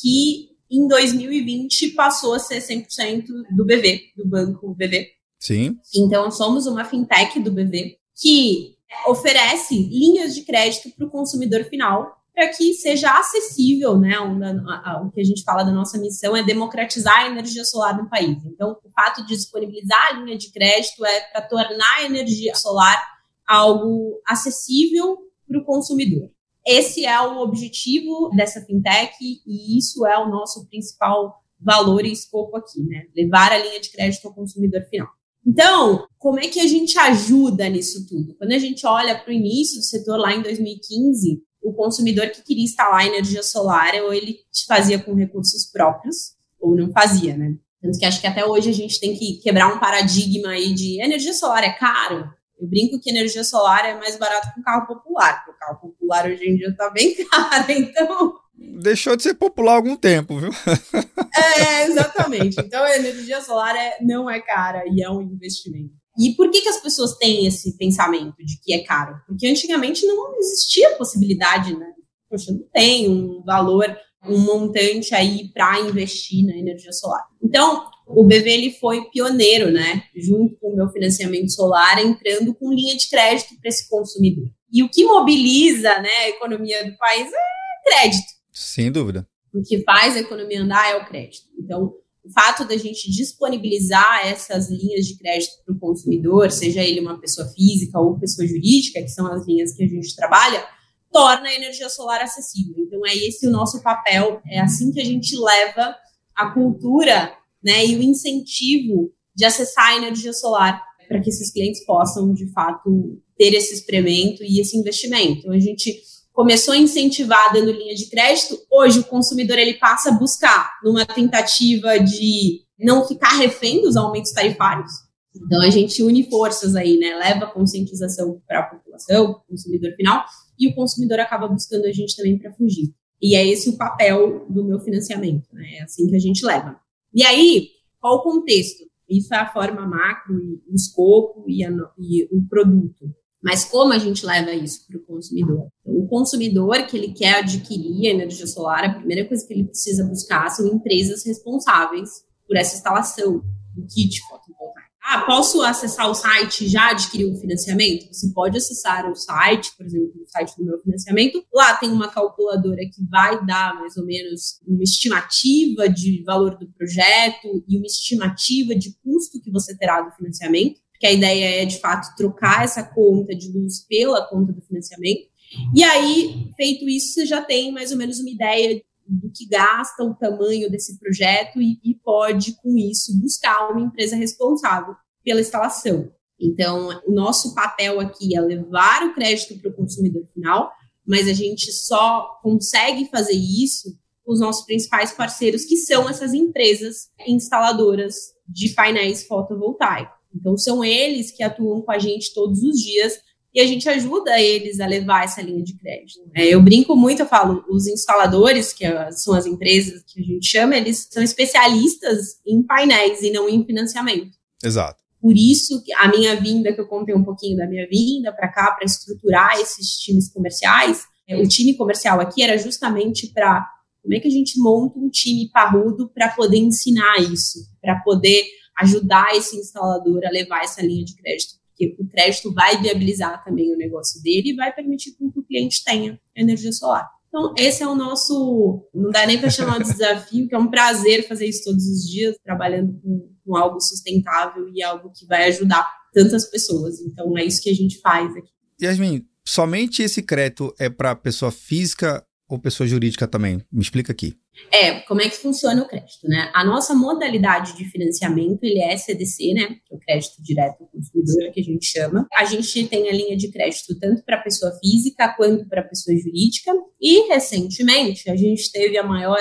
que 0.00 0.48
em 0.70 0.88
2020 0.88 1.90
passou 1.90 2.32
a 2.32 2.38
ser 2.38 2.60
100% 2.60 3.26
do 3.54 3.66
BV, 3.66 4.00
do 4.16 4.26
banco 4.26 4.74
BV. 4.74 5.06
Sim. 5.46 5.78
Então, 5.94 6.28
somos 6.30 6.66
uma 6.66 6.84
fintech 6.84 7.38
do 7.38 7.52
BV 7.52 7.98
que 8.20 8.74
oferece 9.06 9.76
linhas 9.76 10.34
de 10.34 10.42
crédito 10.42 10.90
para 10.90 11.06
o 11.06 11.10
consumidor 11.10 11.62
final 11.64 12.16
para 12.34 12.48
que 12.48 12.74
seja 12.74 13.16
acessível, 13.18 13.96
né? 13.96 14.18
O 14.20 15.10
que 15.10 15.20
a 15.20 15.24
gente 15.24 15.44
fala 15.44 15.62
da 15.62 15.72
nossa 15.72 15.96
missão 15.98 16.36
é 16.36 16.42
democratizar 16.42 17.20
a 17.20 17.28
energia 17.28 17.64
solar 17.64 17.96
no 17.96 18.10
país. 18.10 18.44
Então, 18.44 18.76
o 18.84 18.90
fato 18.90 19.24
de 19.24 19.36
disponibilizar 19.36 20.08
a 20.10 20.12
linha 20.14 20.36
de 20.36 20.50
crédito 20.50 21.04
é 21.06 21.20
para 21.32 21.42
tornar 21.42 21.98
a 21.98 22.04
energia 22.04 22.54
solar 22.54 23.00
algo 23.46 24.20
acessível 24.26 25.16
para 25.48 25.60
o 25.60 25.64
consumidor. 25.64 26.28
Esse 26.66 27.06
é 27.06 27.20
o 27.20 27.38
objetivo 27.38 28.30
dessa 28.36 28.60
fintech 28.62 29.14
e 29.22 29.78
isso 29.78 30.04
é 30.04 30.18
o 30.18 30.28
nosso 30.28 30.66
principal 30.66 31.40
valor 31.58 32.04
e 32.04 32.12
escopo 32.12 32.56
aqui, 32.56 32.82
né? 32.82 33.04
Levar 33.16 33.52
a 33.52 33.58
linha 33.58 33.80
de 33.80 33.90
crédito 33.90 34.26
ao 34.26 34.34
consumidor 34.34 34.82
final. 34.90 35.08
Então, 35.46 36.08
como 36.18 36.40
é 36.40 36.48
que 36.48 36.58
a 36.58 36.66
gente 36.66 36.98
ajuda 36.98 37.68
nisso 37.68 38.04
tudo? 38.08 38.34
Quando 38.36 38.52
a 38.52 38.58
gente 38.58 38.84
olha 38.84 39.16
para 39.16 39.30
o 39.30 39.32
início 39.32 39.78
do 39.78 39.84
setor 39.84 40.18
lá 40.18 40.34
em 40.34 40.42
2015, 40.42 41.40
o 41.62 41.72
consumidor 41.72 42.30
que 42.30 42.42
queria 42.42 42.64
instalar 42.64 43.06
energia 43.06 43.42
solar, 43.42 43.94
ou 44.02 44.12
ele 44.12 44.40
fazia 44.66 44.98
com 44.98 45.14
recursos 45.14 45.70
próprios, 45.70 46.34
ou 46.60 46.74
não 46.76 46.90
fazia, 46.90 47.36
né? 47.36 47.54
Tanto 47.80 47.98
que 47.98 48.04
acho 48.04 48.20
que 48.20 48.26
até 48.26 48.44
hoje 48.44 48.70
a 48.70 48.72
gente 48.72 48.98
tem 48.98 49.16
que 49.16 49.38
quebrar 49.38 49.72
um 49.72 49.78
paradigma 49.78 50.50
aí 50.50 50.74
de 50.74 51.00
energia 51.00 51.32
solar 51.32 51.62
é 51.62 51.72
caro. 51.72 52.28
Eu 52.58 52.66
brinco 52.66 52.98
que 52.98 53.10
energia 53.10 53.44
solar 53.44 53.84
é 53.84 53.94
mais 53.94 54.18
barato 54.18 54.52
que 54.52 54.60
um 54.60 54.62
carro 54.62 54.86
popular, 54.86 55.44
porque 55.44 55.50
o 55.52 55.58
carro 55.58 55.80
popular 55.80 56.26
hoje 56.26 56.44
em 56.44 56.56
dia 56.56 56.68
está 56.68 56.90
bem 56.90 57.14
caro, 57.26 57.70
então 57.70 58.34
deixou 58.56 59.16
de 59.16 59.22
ser 59.22 59.34
popular 59.34 59.72
há 59.72 59.76
algum 59.76 59.96
tempo, 59.96 60.38
viu? 60.38 60.50
É, 61.58 61.84
exatamente. 61.84 62.58
Então, 62.58 62.82
a 62.82 62.96
energia 62.96 63.42
solar 63.42 63.76
é, 63.76 63.98
não 64.00 64.28
é 64.28 64.40
cara 64.40 64.84
e 64.90 65.02
é 65.02 65.10
um 65.10 65.20
investimento. 65.20 65.92
E 66.18 66.34
por 66.34 66.50
que, 66.50 66.62
que 66.62 66.68
as 66.68 66.80
pessoas 66.80 67.14
têm 67.18 67.46
esse 67.46 67.76
pensamento 67.76 68.36
de 68.38 68.58
que 68.62 68.72
é 68.72 68.82
caro? 68.82 69.16
Porque 69.26 69.46
antigamente 69.46 70.06
não 70.06 70.34
existia 70.38 70.96
possibilidade, 70.96 71.76
né? 71.76 71.86
Poxa, 72.30 72.52
não 72.52 72.66
tem 72.72 73.08
um 73.10 73.42
valor, 73.44 73.94
um 74.24 74.38
montante 74.38 75.14
aí 75.14 75.50
para 75.52 75.78
investir 75.80 76.46
na 76.46 76.56
energia 76.56 76.92
solar. 76.92 77.22
Então, 77.42 77.84
o 78.06 78.24
BV 78.24 78.50
ele 78.50 78.70
foi 78.72 79.04
pioneiro, 79.10 79.70
né? 79.70 80.04
Junto 80.16 80.56
com 80.58 80.68
o 80.68 80.76
meu 80.76 80.88
financiamento 80.88 81.52
solar, 81.52 82.02
entrando 82.02 82.54
com 82.54 82.72
linha 82.72 82.96
de 82.96 83.08
crédito 83.10 83.54
para 83.60 83.68
esse 83.68 83.88
consumidor. 83.88 84.48
E 84.72 84.82
o 84.82 84.88
que 84.88 85.04
mobiliza 85.04 86.00
né, 86.00 86.08
a 86.08 86.28
economia 86.30 86.84
do 86.90 86.96
país 86.96 87.28
é 87.30 87.90
crédito. 87.90 88.35
Sem 88.56 88.90
dúvida. 88.90 89.28
O 89.52 89.62
que 89.62 89.82
faz 89.82 90.16
a 90.16 90.20
economia 90.20 90.62
andar 90.62 90.90
é 90.90 90.96
o 90.96 91.06
crédito. 91.06 91.44
Então, 91.58 91.92
o 92.24 92.32
fato 92.32 92.64
da 92.64 92.74
gente 92.74 93.10
disponibilizar 93.10 94.26
essas 94.26 94.70
linhas 94.70 95.04
de 95.04 95.18
crédito 95.18 95.62
para 95.62 95.74
o 95.74 95.78
consumidor, 95.78 96.50
seja 96.50 96.82
ele 96.82 97.00
uma 97.00 97.20
pessoa 97.20 97.46
física 97.48 98.00
ou 98.00 98.18
pessoa 98.18 98.48
jurídica, 98.48 99.02
que 99.02 99.10
são 99.10 99.30
as 99.30 99.46
linhas 99.46 99.74
que 99.74 99.84
a 99.84 99.86
gente 99.86 100.16
trabalha, 100.16 100.66
torna 101.12 101.48
a 101.48 101.54
energia 101.54 101.90
solar 101.90 102.22
acessível. 102.22 102.76
Então, 102.78 103.04
é 103.04 103.14
esse 103.14 103.46
o 103.46 103.50
nosso 103.50 103.82
papel, 103.82 104.40
é 104.48 104.58
assim 104.58 104.90
que 104.90 105.02
a 105.02 105.04
gente 105.04 105.36
leva 105.36 105.94
a 106.34 106.50
cultura 106.50 107.36
né, 107.62 107.84
e 107.84 107.94
o 107.94 108.02
incentivo 108.02 109.12
de 109.34 109.44
acessar 109.44 109.88
a 109.88 109.96
energia 109.96 110.32
solar 110.32 110.82
para 111.06 111.20
que 111.20 111.28
esses 111.28 111.52
clientes 111.52 111.84
possam, 111.84 112.32
de 112.32 112.50
fato, 112.52 113.20
ter 113.36 113.52
esse 113.52 113.74
experimento 113.74 114.42
e 114.42 114.60
esse 114.60 114.78
investimento. 114.78 115.40
Então, 115.40 115.52
a 115.52 115.60
gente 115.60 116.00
começou 116.36 116.74
a 116.74 116.76
incentivar 116.76 117.50
dando 117.50 117.72
linha 117.72 117.94
de 117.94 118.10
crédito, 118.10 118.58
hoje 118.70 118.98
o 118.98 119.04
consumidor 119.04 119.58
ele 119.58 119.72
passa 119.74 120.10
a 120.10 120.12
buscar 120.12 120.78
numa 120.84 121.06
tentativa 121.06 121.98
de 121.98 122.60
não 122.78 123.08
ficar 123.08 123.38
refém 123.38 123.80
dos 123.80 123.96
aumentos 123.96 124.32
tarifários. 124.32 124.92
Então 125.34 125.62
a 125.62 125.70
gente 125.70 126.02
une 126.02 126.28
forças 126.28 126.76
aí, 126.76 126.98
né? 126.98 127.14
Leva 127.16 127.46
conscientização 127.46 128.38
para 128.46 128.60
a 128.60 128.62
população, 128.64 129.40
consumidor 129.48 129.92
final, 129.96 130.26
e 130.58 130.68
o 130.68 130.74
consumidor 130.74 131.20
acaba 131.20 131.48
buscando 131.48 131.86
a 131.86 131.92
gente 131.92 132.14
também 132.14 132.38
para 132.38 132.52
fugir. 132.52 132.94
E 133.20 133.34
é 133.34 133.46
esse 133.46 133.70
o 133.70 133.78
papel 133.78 134.46
do 134.50 134.62
meu 134.62 134.78
financiamento, 134.80 135.48
né? 135.54 135.78
É 135.78 135.82
assim 135.84 136.06
que 136.06 136.16
a 136.16 136.20
gente 136.20 136.44
leva. 136.44 136.78
E 137.14 137.24
aí, 137.24 137.68
qual 137.98 138.16
o 138.16 138.22
contexto? 138.22 138.84
Isso 139.08 139.32
é 139.32 139.38
a 139.38 139.50
forma 139.50 139.86
macro, 139.86 140.34
o 140.68 140.74
escopo 140.74 141.46
e, 141.48 141.64
a, 141.64 141.70
e 141.98 142.28
o 142.30 142.46
produto. 142.46 143.10
Mas 143.42 143.64
como 143.64 143.92
a 143.92 143.98
gente 143.98 144.24
leva 144.24 144.50
isso 144.52 144.86
para 144.86 144.98
o 144.98 145.04
consumidor? 145.04 145.68
Então, 145.80 145.94
o 145.94 146.08
consumidor 146.08 146.86
que 146.86 146.96
ele 146.96 147.12
quer 147.12 147.40
adquirir 147.40 148.06
energia 148.06 148.46
solar, 148.46 148.84
a 148.84 148.94
primeira 148.94 149.26
coisa 149.26 149.46
que 149.46 149.52
ele 149.52 149.64
precisa 149.64 150.04
buscar 150.04 150.48
são 150.50 150.66
empresas 150.66 151.24
responsáveis 151.24 152.24
por 152.46 152.56
essa 152.56 152.76
instalação 152.76 153.42
do 153.74 153.86
kit 153.86 154.20
fotovoltaico. 154.28 154.86
Ah, 155.08 155.20
posso 155.20 155.62
acessar 155.62 156.10
o 156.10 156.14
site 156.14 156.64
e 156.64 156.68
já 156.68 156.90
adquirir 156.90 157.30
um 157.30 157.36
financiamento? 157.36 158.12
Você 158.12 158.28
pode 158.32 158.58
acessar 158.58 159.08
o 159.08 159.14
site, 159.14 159.70
por 159.76 159.86
exemplo, 159.86 160.10
o 160.20 160.28
site 160.28 160.56
do 160.56 160.64
meu 160.64 160.80
financiamento. 160.80 161.44
Lá 161.54 161.76
tem 161.76 161.92
uma 161.92 162.08
calculadora 162.08 162.80
que 162.92 163.04
vai 163.08 163.46
dar 163.46 163.78
mais 163.78 163.96
ou 163.96 164.04
menos 164.04 164.60
uma 164.66 164.82
estimativa 164.82 165.88
de 165.88 166.24
valor 166.24 166.58
do 166.58 166.66
projeto 166.72 167.64
e 167.68 167.76
uma 167.76 167.86
estimativa 167.86 168.74
de 168.74 168.96
custo 169.00 169.40
que 169.40 169.52
você 169.52 169.76
terá 169.78 170.00
do 170.00 170.10
financiamento. 170.10 170.80
Que 170.98 171.06
a 171.06 171.12
ideia 171.12 171.62
é, 171.62 171.64
de 171.64 171.78
fato, 171.78 172.14
trocar 172.16 172.64
essa 172.64 172.82
conta 172.82 173.34
de 173.34 173.50
luz 173.52 173.86
pela 173.86 174.26
conta 174.28 174.52
do 174.52 174.62
financiamento. 174.62 175.28
E 175.74 175.82
aí, 175.84 176.50
feito 176.56 176.88
isso, 176.88 177.14
você 177.14 177.26
já 177.26 177.42
tem 177.42 177.72
mais 177.72 177.92
ou 177.92 177.98
menos 177.98 178.18
uma 178.18 178.30
ideia 178.30 178.82
do 179.08 179.30
que 179.30 179.46
gasta, 179.46 180.02
o 180.02 180.14
tamanho 180.14 180.70
desse 180.70 180.98
projeto 180.98 181.60
e, 181.60 181.78
e 181.84 181.94
pode, 181.94 182.54
com 182.60 182.76
isso, 182.76 183.18
buscar 183.20 183.70
uma 183.70 183.80
empresa 183.80 184.16
responsável 184.16 184.94
pela 185.24 185.40
instalação. 185.40 186.10
Então, 186.38 187.00
o 187.06 187.12
nosso 187.12 187.54
papel 187.54 188.00
aqui 188.00 188.36
é 188.36 188.40
levar 188.40 189.04
o 189.04 189.14
crédito 189.14 189.58
para 189.58 189.70
o 189.70 189.74
consumidor 189.74 190.26
final, 190.34 190.70
mas 191.06 191.28
a 191.28 191.32
gente 191.32 191.72
só 191.72 192.38
consegue 192.42 193.08
fazer 193.08 193.36
isso 193.36 193.96
com 194.24 194.32
os 194.32 194.40
nossos 194.40 194.66
principais 194.66 195.12
parceiros, 195.12 195.64
que 195.64 195.76
são 195.76 196.08
essas 196.08 196.34
empresas 196.34 197.08
instaladoras 197.26 198.34
de 198.46 198.70
painéis 198.70 199.24
fotovoltaicos. 199.26 200.15
Então, 200.38 200.56
são 200.56 200.84
eles 200.84 201.30
que 201.30 201.42
atuam 201.42 201.82
com 201.82 201.90
a 201.90 201.98
gente 201.98 202.34
todos 202.34 202.62
os 202.62 202.78
dias 202.78 203.20
e 203.56 203.60
a 203.60 203.66
gente 203.66 203.88
ajuda 203.88 204.38
eles 204.38 204.80
a 204.80 204.86
levar 204.86 205.24
essa 205.24 205.40
linha 205.40 205.64
de 205.64 205.74
crédito. 205.78 206.20
É, 206.34 206.46
eu 206.46 206.60
brinco 206.60 206.94
muito, 206.94 207.22
eu 207.22 207.26
falo, 207.26 207.64
os 207.70 207.86
instaladores, 207.86 208.72
que 208.72 208.84
são 209.12 209.32
as 209.32 209.46
empresas 209.46 210.02
que 210.06 210.20
a 210.20 210.22
gente 210.22 210.46
chama, 210.46 210.76
eles 210.76 211.08
são 211.10 211.22
especialistas 211.22 212.36
em 212.46 212.62
painéis 212.62 213.22
e 213.22 213.30
não 213.30 213.48
em 213.48 213.64
financiamento. 213.64 214.36
Exato. 214.62 215.02
Por 215.18 215.34
isso, 215.34 215.82
a 215.96 216.08
minha 216.08 216.36
vinda, 216.36 216.72
que 216.72 216.80
eu 216.80 216.86
contei 216.86 217.14
um 217.14 217.24
pouquinho 217.24 217.56
da 217.56 217.66
minha 217.66 217.88
vinda 217.88 218.30
para 218.30 218.48
cá, 218.48 218.72
para 218.72 218.84
estruturar 218.84 219.58
esses 219.58 219.92
times 220.00 220.28
comerciais, 220.28 221.04
é, 221.26 221.36
o 221.36 221.48
time 221.48 221.74
comercial 221.74 222.20
aqui 222.20 222.42
era 222.42 222.58
justamente 222.58 223.28
para 223.32 223.66
como 224.02 224.14
é 224.14 224.20
que 224.20 224.28
a 224.28 224.30
gente 224.30 224.60
monta 224.60 224.98
um 224.98 225.08
time 225.08 225.50
parrudo 225.50 226.08
para 226.14 226.28
poder 226.28 226.58
ensinar 226.58 227.20
isso, 227.20 227.58
para 227.80 227.96
poder 228.00 228.44
ajudar 228.78 229.34
esse 229.34 229.56
instalador 229.56 230.24
a 230.24 230.30
levar 230.30 230.62
essa 230.62 230.82
linha 230.82 231.04
de 231.04 231.16
crédito, 231.16 231.54
porque 231.70 231.96
o 231.98 232.08
crédito 232.08 232.52
vai 232.52 232.80
viabilizar 232.80 233.44
também 233.44 233.72
o 233.72 233.76
negócio 233.76 234.22
dele 234.22 234.50
e 234.50 234.56
vai 234.56 234.72
permitir 234.72 235.12
que 235.12 235.24
o 235.24 235.42
cliente 235.42 235.84
tenha 235.84 236.18
energia 236.34 236.72
solar. 236.72 237.08
Então, 237.28 237.52
esse 237.58 237.82
é 237.82 237.86
o 237.86 237.94
nosso, 237.94 238.88
não 238.94 239.10
dá 239.10 239.26
nem 239.26 239.38
para 239.38 239.50
chamar 239.50 239.82
de 239.82 239.90
desafio, 239.92 240.48
que 240.48 240.54
é 240.54 240.58
um 240.58 240.70
prazer 240.70 241.28
fazer 241.28 241.46
isso 241.46 241.64
todos 241.64 241.84
os 241.86 242.08
dias, 242.08 242.34
trabalhando 242.42 242.98
com, 243.02 243.30
com 243.44 243.56
algo 243.56 243.78
sustentável 243.80 244.66
e 244.72 244.82
algo 244.82 245.12
que 245.14 245.26
vai 245.26 245.48
ajudar 245.48 245.86
tantas 246.14 246.46
pessoas. 246.46 247.00
Então, 247.00 247.36
é 247.36 247.44
isso 247.44 247.62
que 247.62 247.68
a 247.68 247.74
gente 247.74 248.00
faz 248.00 248.34
aqui. 248.34 248.48
Yasmin, 248.80 249.26
somente 249.46 250.02
esse 250.02 250.22
crédito 250.22 250.74
é 250.78 250.88
para 250.88 251.14
pessoa 251.14 251.52
física 251.52 252.24
ou 252.48 252.58
pessoa 252.58 252.86
jurídica 252.86 253.26
também? 253.26 253.62
Me 253.72 253.82
explica 253.82 254.12
aqui. 254.12 254.36
É, 254.72 255.00
como 255.00 255.20
é 255.20 255.28
que 255.28 255.36
funciona 255.36 255.82
o 255.82 255.88
crédito, 255.88 256.26
né? 256.28 256.50
A 256.54 256.64
nossa 256.64 256.94
modalidade 256.94 257.76
de 257.76 257.84
financiamento, 257.84 258.62
ele 258.62 258.80
é 258.80 258.96
CDC, 258.96 259.52
né? 259.52 259.66
Que 259.84 259.94
é 259.94 259.96
o 259.96 259.98
crédito 259.98 260.42
direto 260.42 260.82
ao 260.82 260.88
consumidor, 260.88 261.52
que 261.52 261.60
a 261.60 261.64
gente 261.64 261.84
chama. 261.84 262.26
A 262.34 262.44
gente 262.44 262.86
tem 262.86 263.08
a 263.08 263.12
linha 263.12 263.36
de 263.36 263.50
crédito 263.50 263.98
tanto 263.98 264.24
para 264.24 264.38
pessoa 264.38 264.72
física 264.80 265.34
quanto 265.36 265.68
para 265.68 265.82
pessoa 265.82 266.16
jurídica. 266.16 266.72
E, 267.00 267.28
recentemente, 267.28 268.30
a 268.30 268.36
gente 268.36 268.70
teve 268.72 268.96
a 268.96 269.02
maior 269.02 269.38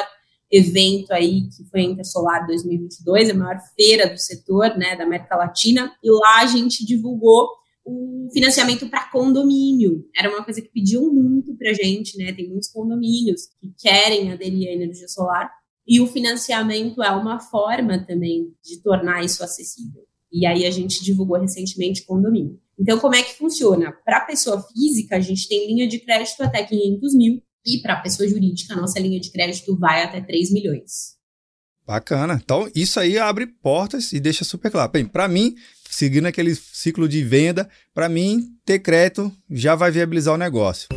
evento 0.52 1.12
aí, 1.12 1.48
que 1.50 1.64
foi 1.70 1.82
a 1.82 1.84
Intersolar 1.84 2.46
2022, 2.48 3.30
a 3.30 3.34
maior 3.34 3.60
feira 3.76 4.10
do 4.10 4.18
setor, 4.18 4.78
né, 4.78 4.96
da 4.96 5.04
América 5.04 5.36
Latina. 5.36 5.94
E 6.04 6.12
lá 6.12 6.42
a 6.42 6.46
gente 6.46 6.86
divulgou 6.86 7.50
o 7.86 8.28
financiamento 8.34 8.90
para 8.90 9.10
condomínio. 9.12 10.10
Era 10.16 10.30
uma 10.30 10.44
coisa 10.44 10.62
que 10.62 10.70
pediam 10.70 11.14
muito 11.14 11.56
para 11.56 11.72
gente, 11.74 12.18
né? 12.18 12.34
Tem 12.34 12.50
muitos 12.50 12.70
condomínios 12.70 13.44
que 13.62 13.74
querem 13.80 14.32
aderir 14.32 14.68
à 14.70 14.74
energia 14.74 15.08
solar. 15.08 15.52
E 15.88 16.02
o 16.02 16.08
financiamento 16.08 17.04
é 17.04 17.12
uma 17.12 17.40
forma 17.40 18.04
também 18.06 18.52
de 18.64 18.82
tornar 18.82 19.24
isso 19.24 19.44
acessível. 19.44 20.04
E 20.32 20.46
aí 20.46 20.66
a 20.66 20.72
gente 20.72 21.04
divulgou 21.04 21.40
recentemente 21.40 22.04
condomínio. 22.06 22.60
Então, 22.78 23.00
como 23.00 23.16
é 23.16 23.22
que 23.22 23.36
funciona? 23.36 23.94
Para 24.04 24.26
pessoa 24.26 24.62
física, 24.64 25.16
a 25.16 25.20
gente 25.20 25.48
tem 25.48 25.68
linha 25.68 25.88
de 25.88 26.00
crédito 26.00 26.42
até 26.42 26.64
500 26.64 27.16
mil. 27.16 27.42
E 27.66 27.82
para 27.82 28.02
pessoa 28.02 28.28
jurídica, 28.28 28.74
a 28.74 28.82
nossa 28.82 29.00
linha 29.00 29.20
de 29.20 29.32
crédito 29.32 29.78
vai 29.78 30.04
até 30.04 30.22
3 30.22 30.52
milhões. 30.52 31.16
Bacana. 31.86 32.40
Então, 32.44 32.70
isso 32.76 33.00
aí 33.00 33.18
abre 33.18 33.46
portas 33.46 34.12
e 34.12 34.20
deixa 34.20 34.44
super 34.44 34.72
claro. 34.72 34.92
Bem, 34.92 35.06
para 35.06 35.28
mim, 35.28 35.56
seguindo 35.90 36.26
aquele 36.26 36.56
ciclo 36.56 37.08
de 37.08 37.24
venda, 37.24 37.70
para 37.94 38.10
mim, 38.10 38.50
ter 38.66 38.80
crédito 38.80 39.32
já 39.50 39.76
vai 39.76 39.92
viabilizar 39.92 40.34
o 40.34 40.38
negócio. 40.38 40.88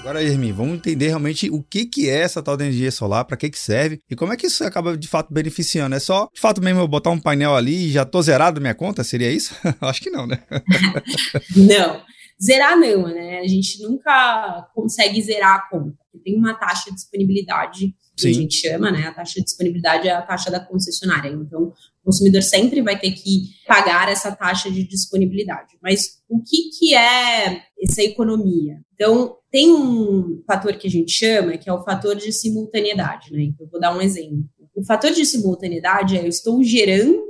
Agora, 0.00 0.24
Hermin, 0.24 0.50
vamos 0.50 0.74
entender 0.74 1.06
realmente 1.06 1.48
o 1.50 1.62
que, 1.62 1.84
que 1.84 2.08
é 2.08 2.22
essa 2.22 2.42
tal 2.42 2.56
de 2.56 2.64
energia 2.64 2.90
solar, 2.90 3.24
para 3.24 3.36
que, 3.36 3.48
que 3.48 3.58
serve 3.58 4.00
e 4.10 4.16
como 4.16 4.32
é 4.32 4.36
que 4.36 4.46
isso 4.46 4.64
acaba 4.64 4.96
de 4.96 5.06
fato 5.06 5.32
beneficiando. 5.32 5.94
É 5.94 6.00
só, 6.00 6.28
de 6.34 6.40
fato 6.40 6.60
mesmo, 6.60 6.80
eu 6.80 6.88
botar 6.88 7.10
um 7.10 7.20
painel 7.20 7.54
ali 7.54 7.86
e 7.86 7.92
já 7.92 8.04
tô 8.04 8.20
zerado 8.20 8.60
minha 8.60 8.74
conta? 8.74 9.04
Seria 9.04 9.30
isso? 9.30 9.54
Acho 9.80 10.00
que 10.00 10.10
não, 10.10 10.26
né? 10.26 10.40
não. 11.54 12.02
Zerar 12.42 12.78
não, 12.78 13.02
né? 13.02 13.40
A 13.40 13.46
gente 13.46 13.82
nunca 13.82 14.68
consegue 14.74 15.20
zerar 15.20 15.56
a 15.56 15.68
conta. 15.68 15.98
Tem 16.24 16.36
uma 16.36 16.54
taxa 16.54 16.90
de 16.90 16.96
disponibilidade 16.96 17.94
que 18.16 18.22
Sim. 18.22 18.30
a 18.30 18.32
gente 18.32 18.54
chama, 18.54 18.90
né? 18.90 19.06
A 19.06 19.12
taxa 19.12 19.34
de 19.34 19.44
disponibilidade 19.44 20.08
é 20.08 20.12
a 20.12 20.22
taxa 20.22 20.50
da 20.50 20.58
concessionária. 20.58 21.28
Então, 21.30 21.64
o 21.64 21.74
consumidor 22.04 22.42
sempre 22.42 22.80
vai 22.80 22.98
ter 22.98 23.12
que 23.12 23.50
pagar 23.66 24.08
essa 24.08 24.34
taxa 24.34 24.70
de 24.70 24.86
disponibilidade. 24.86 25.76
Mas 25.82 26.22
o 26.28 26.42
que, 26.42 26.70
que 26.78 26.94
é 26.94 27.62
essa 27.82 28.02
economia? 28.02 28.80
Então, 28.94 29.36
tem 29.50 29.70
um 29.70 30.42
fator 30.46 30.74
que 30.76 30.86
a 30.86 30.90
gente 30.90 31.12
chama, 31.12 31.58
que 31.58 31.68
é 31.68 31.72
o 31.72 31.84
fator 31.84 32.16
de 32.16 32.32
simultaneidade, 32.32 33.32
né? 33.32 33.42
Então, 33.42 33.66
eu 33.66 33.70
vou 33.70 33.80
dar 33.80 33.94
um 33.94 34.00
exemplo. 34.00 34.44
O 34.74 34.84
fator 34.84 35.10
de 35.10 35.26
simultaneidade 35.26 36.16
é 36.16 36.22
eu 36.22 36.28
estou 36.28 36.62
gerando 36.62 37.22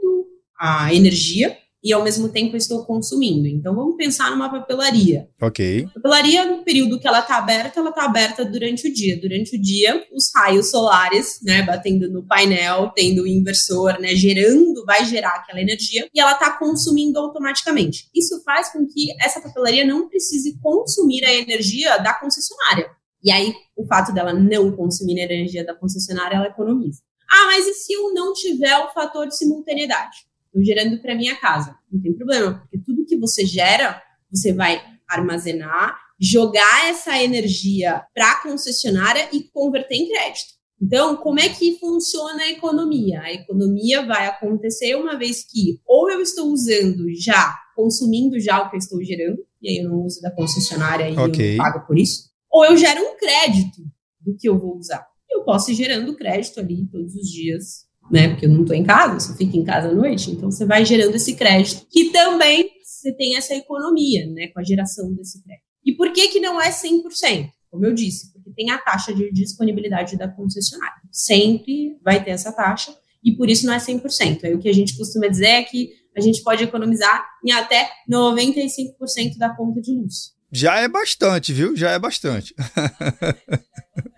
a 0.59 0.95
energia 0.95 1.57
e 1.83 1.93
ao 1.93 2.03
mesmo 2.03 2.29
tempo 2.29 2.57
estou 2.57 2.85
consumindo. 2.85 3.47
Então 3.47 3.75
vamos 3.75 3.97
pensar 3.97 4.31
numa 4.31 4.51
papelaria. 4.51 5.29
Ok. 5.41 5.87
A 5.89 5.95
papelaria, 5.95 6.45
no 6.45 6.63
período 6.63 7.01
que 7.01 7.09
ela 7.09 7.21
está 7.21 7.37
aberta, 7.37 7.81
ela 7.81 7.91
está 7.91 8.05
aberta 8.05 8.45
durante 8.45 8.89
o 8.89 8.93
dia. 8.93 9.19
Durante 9.21 9.57
o 9.57 9.61
dia, 9.61 10.05
os 10.13 10.31
raios 10.35 10.71
solares, 10.71 11.41
né, 11.43 11.63
batendo 11.63 12.11
no 12.11 12.23
painel, 12.27 12.93
tendo 12.95 13.23
o 13.23 13.27
inversor, 13.27 13.99
né, 13.99 14.15
gerando, 14.15 14.85
vai 14.85 15.05
gerar 15.05 15.37
aquela 15.37 15.61
energia 15.61 16.09
e 16.15 16.21
ela 16.21 16.33
está 16.33 16.53
consumindo 16.59 17.19
automaticamente. 17.19 18.09
Isso 18.15 18.43
faz 18.45 18.71
com 18.73 18.87
que 18.87 19.09
essa 19.21 19.41
papelaria 19.41 19.85
não 19.87 20.09
precise 20.09 20.59
consumir 20.61 21.25
a 21.25 21.33
energia 21.33 21.99
da 21.99 22.13
concessionária. 22.15 22.91
E 23.23 23.31
aí, 23.31 23.55
o 23.77 23.87
fato 23.87 24.13
dela 24.13 24.33
não 24.33 24.73
consumir 24.73 25.21
a 25.21 25.25
energia 25.25 25.65
da 25.65 25.75
concessionária, 25.75 26.37
ela 26.37 26.47
economiza. 26.47 27.03
Ah, 27.31 27.47
mas 27.47 27.67
e 27.67 27.75
se 27.75 27.93
eu 27.93 28.13
não 28.13 28.33
tiver 28.33 28.77
o 28.79 28.93
fator 28.93 29.27
de 29.29 29.37
simultaneidade? 29.37 30.30
Estou 30.51 30.65
gerando 30.65 31.01
para 31.01 31.15
minha 31.15 31.37
casa. 31.37 31.77
Não 31.91 32.01
tem 32.03 32.13
problema, 32.13 32.59
porque 32.61 32.79
tudo 32.85 33.07
que 33.07 33.17
você 33.17 33.47
gera, 33.47 34.03
você 34.31 34.53
vai 34.53 34.83
armazenar, 35.09 35.97
jogar 36.21 36.89
essa 36.89 37.23
energia 37.23 38.03
para 38.13 38.33
a 38.33 38.43
concessionária 38.43 39.29
e 39.33 39.45
converter 39.45 39.95
em 39.95 40.09
crédito. 40.09 40.61
Então, 40.83 41.17
como 41.17 41.39
é 41.39 41.49
que 41.49 41.79
funciona 41.79 42.43
a 42.43 42.51
economia? 42.51 43.21
A 43.21 43.33
economia 43.33 44.05
vai 44.05 44.27
acontecer 44.27 44.95
uma 44.97 45.17
vez 45.17 45.45
que 45.45 45.79
ou 45.87 46.11
eu 46.11 46.21
estou 46.21 46.51
usando 46.51 47.05
já, 47.15 47.55
consumindo 47.77 48.41
já 48.41 48.63
o 48.63 48.71
que 48.71 48.77
eu 48.77 48.79
estou 48.79 49.03
gerando, 49.05 49.39
e 49.61 49.69
aí 49.69 49.85
eu 49.85 49.91
não 49.91 50.05
uso 50.05 50.21
da 50.23 50.31
concessionária 50.31 51.09
e 51.09 51.19
okay. 51.19 51.55
eu 51.55 51.59
pago 51.59 51.87
por 51.87 51.99
isso, 51.99 52.31
ou 52.51 52.65
eu 52.65 52.77
gero 52.77 53.03
um 53.03 53.17
crédito 53.17 53.83
do 54.21 54.35
que 54.37 54.49
eu 54.49 54.59
vou 54.59 54.79
usar. 54.79 55.07
Eu 55.31 55.45
posso 55.45 55.71
ir 55.71 55.75
gerando 55.75 56.17
crédito 56.17 56.59
ali 56.59 56.87
todos 56.91 57.15
os 57.15 57.29
dias 57.31 57.90
né? 58.11 58.29
Porque 58.29 58.47
eu 58.47 58.51
não 58.51 58.63
estou 58.63 58.77
em 58.77 58.85
casa, 58.85 59.21
só 59.21 59.37
fico 59.37 59.57
em 59.57 59.65
casa 59.65 59.89
à 59.89 59.95
noite, 59.95 60.31
então 60.31 60.51
você 60.51 60.65
vai 60.65 60.85
gerando 60.85 61.15
esse 61.15 61.35
crédito, 61.37 61.87
que 61.91 62.11
também 62.11 62.71
você 62.83 63.13
tem 63.13 63.37
essa 63.37 63.55
economia, 63.55 64.27
né, 64.27 64.49
com 64.49 64.61
a 64.61 64.65
geração 64.65 65.13
desse 65.15 65.43
crédito. 65.43 65.65
E 65.85 65.95
por 65.95 66.13
que 66.13 66.29
que 66.29 66.41
não 66.41 66.61
é 66.61 66.71
100%? 66.71 67.49
Como 67.71 67.87
eu 67.87 67.95
disse, 67.95 68.33
porque 68.33 68.51
tem 68.51 68.71
a 68.71 68.79
taxa 68.79 69.15
de 69.15 69.31
disponibilidade 69.33 70.17
da 70.17 70.29
concessionária. 70.29 71.01
Sempre 71.11 71.97
vai 72.05 72.23
ter 72.23 72.33
essa 72.33 72.53
taxa 72.53 72.95
e 73.25 73.33
por 73.33 73.49
isso 73.49 73.65
não 73.65 73.73
é 73.73 73.79
100%. 73.79 74.45
Aí 74.45 74.55
o 74.55 74.59
que 74.59 74.69
a 74.69 74.75
gente 74.75 74.97
costuma 74.97 75.29
dizer 75.29 75.47
é 75.47 75.63
que 75.63 75.91
a 76.17 76.21
gente 76.21 76.43
pode 76.43 76.65
economizar 76.65 77.25
em 77.45 77.53
até 77.53 77.89
95% 78.11 79.39
da 79.39 79.55
conta 79.55 79.81
de 79.81 79.93
luz. 79.93 80.35
Já 80.53 80.81
é 80.81 80.89
bastante, 80.89 81.53
viu? 81.53 81.77
Já 81.77 81.91
é 81.93 81.99
bastante. 81.99 82.55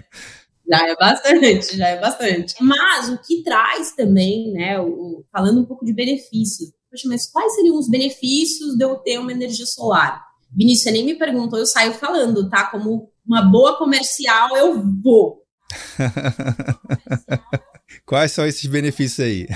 Já 0.72 0.88
é 0.88 0.96
bastante, 0.96 1.76
já 1.76 1.88
é 1.88 2.00
bastante. 2.00 2.54
Mas 2.60 3.10
o 3.10 3.18
que 3.18 3.42
traz 3.42 3.92
também, 3.92 4.52
né, 4.52 4.80
o, 4.80 5.22
falando 5.30 5.60
um 5.60 5.66
pouco 5.66 5.84
de 5.84 5.92
benefícios. 5.92 6.70
Poxa, 6.90 7.06
mas 7.08 7.30
quais 7.30 7.54
seriam 7.54 7.78
os 7.78 7.90
benefícios 7.90 8.74
de 8.76 8.82
eu 8.82 8.96
ter 8.96 9.18
uma 9.18 9.32
energia 9.32 9.66
solar? 9.66 10.24
Vinícius, 10.50 10.84
você 10.84 10.90
nem 10.90 11.04
me 11.04 11.14
perguntou, 11.14 11.58
eu 11.58 11.66
saio 11.66 11.92
falando, 11.92 12.48
tá? 12.48 12.70
Como 12.70 13.10
uma 13.26 13.42
boa 13.42 13.76
comercial, 13.76 14.56
eu 14.56 14.82
vou. 15.02 15.42
Quais 18.06 18.32
são 18.32 18.46
esses 18.46 18.64
benefícios 18.66 19.20
aí? 19.20 19.46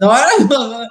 Adoro! 0.00 0.88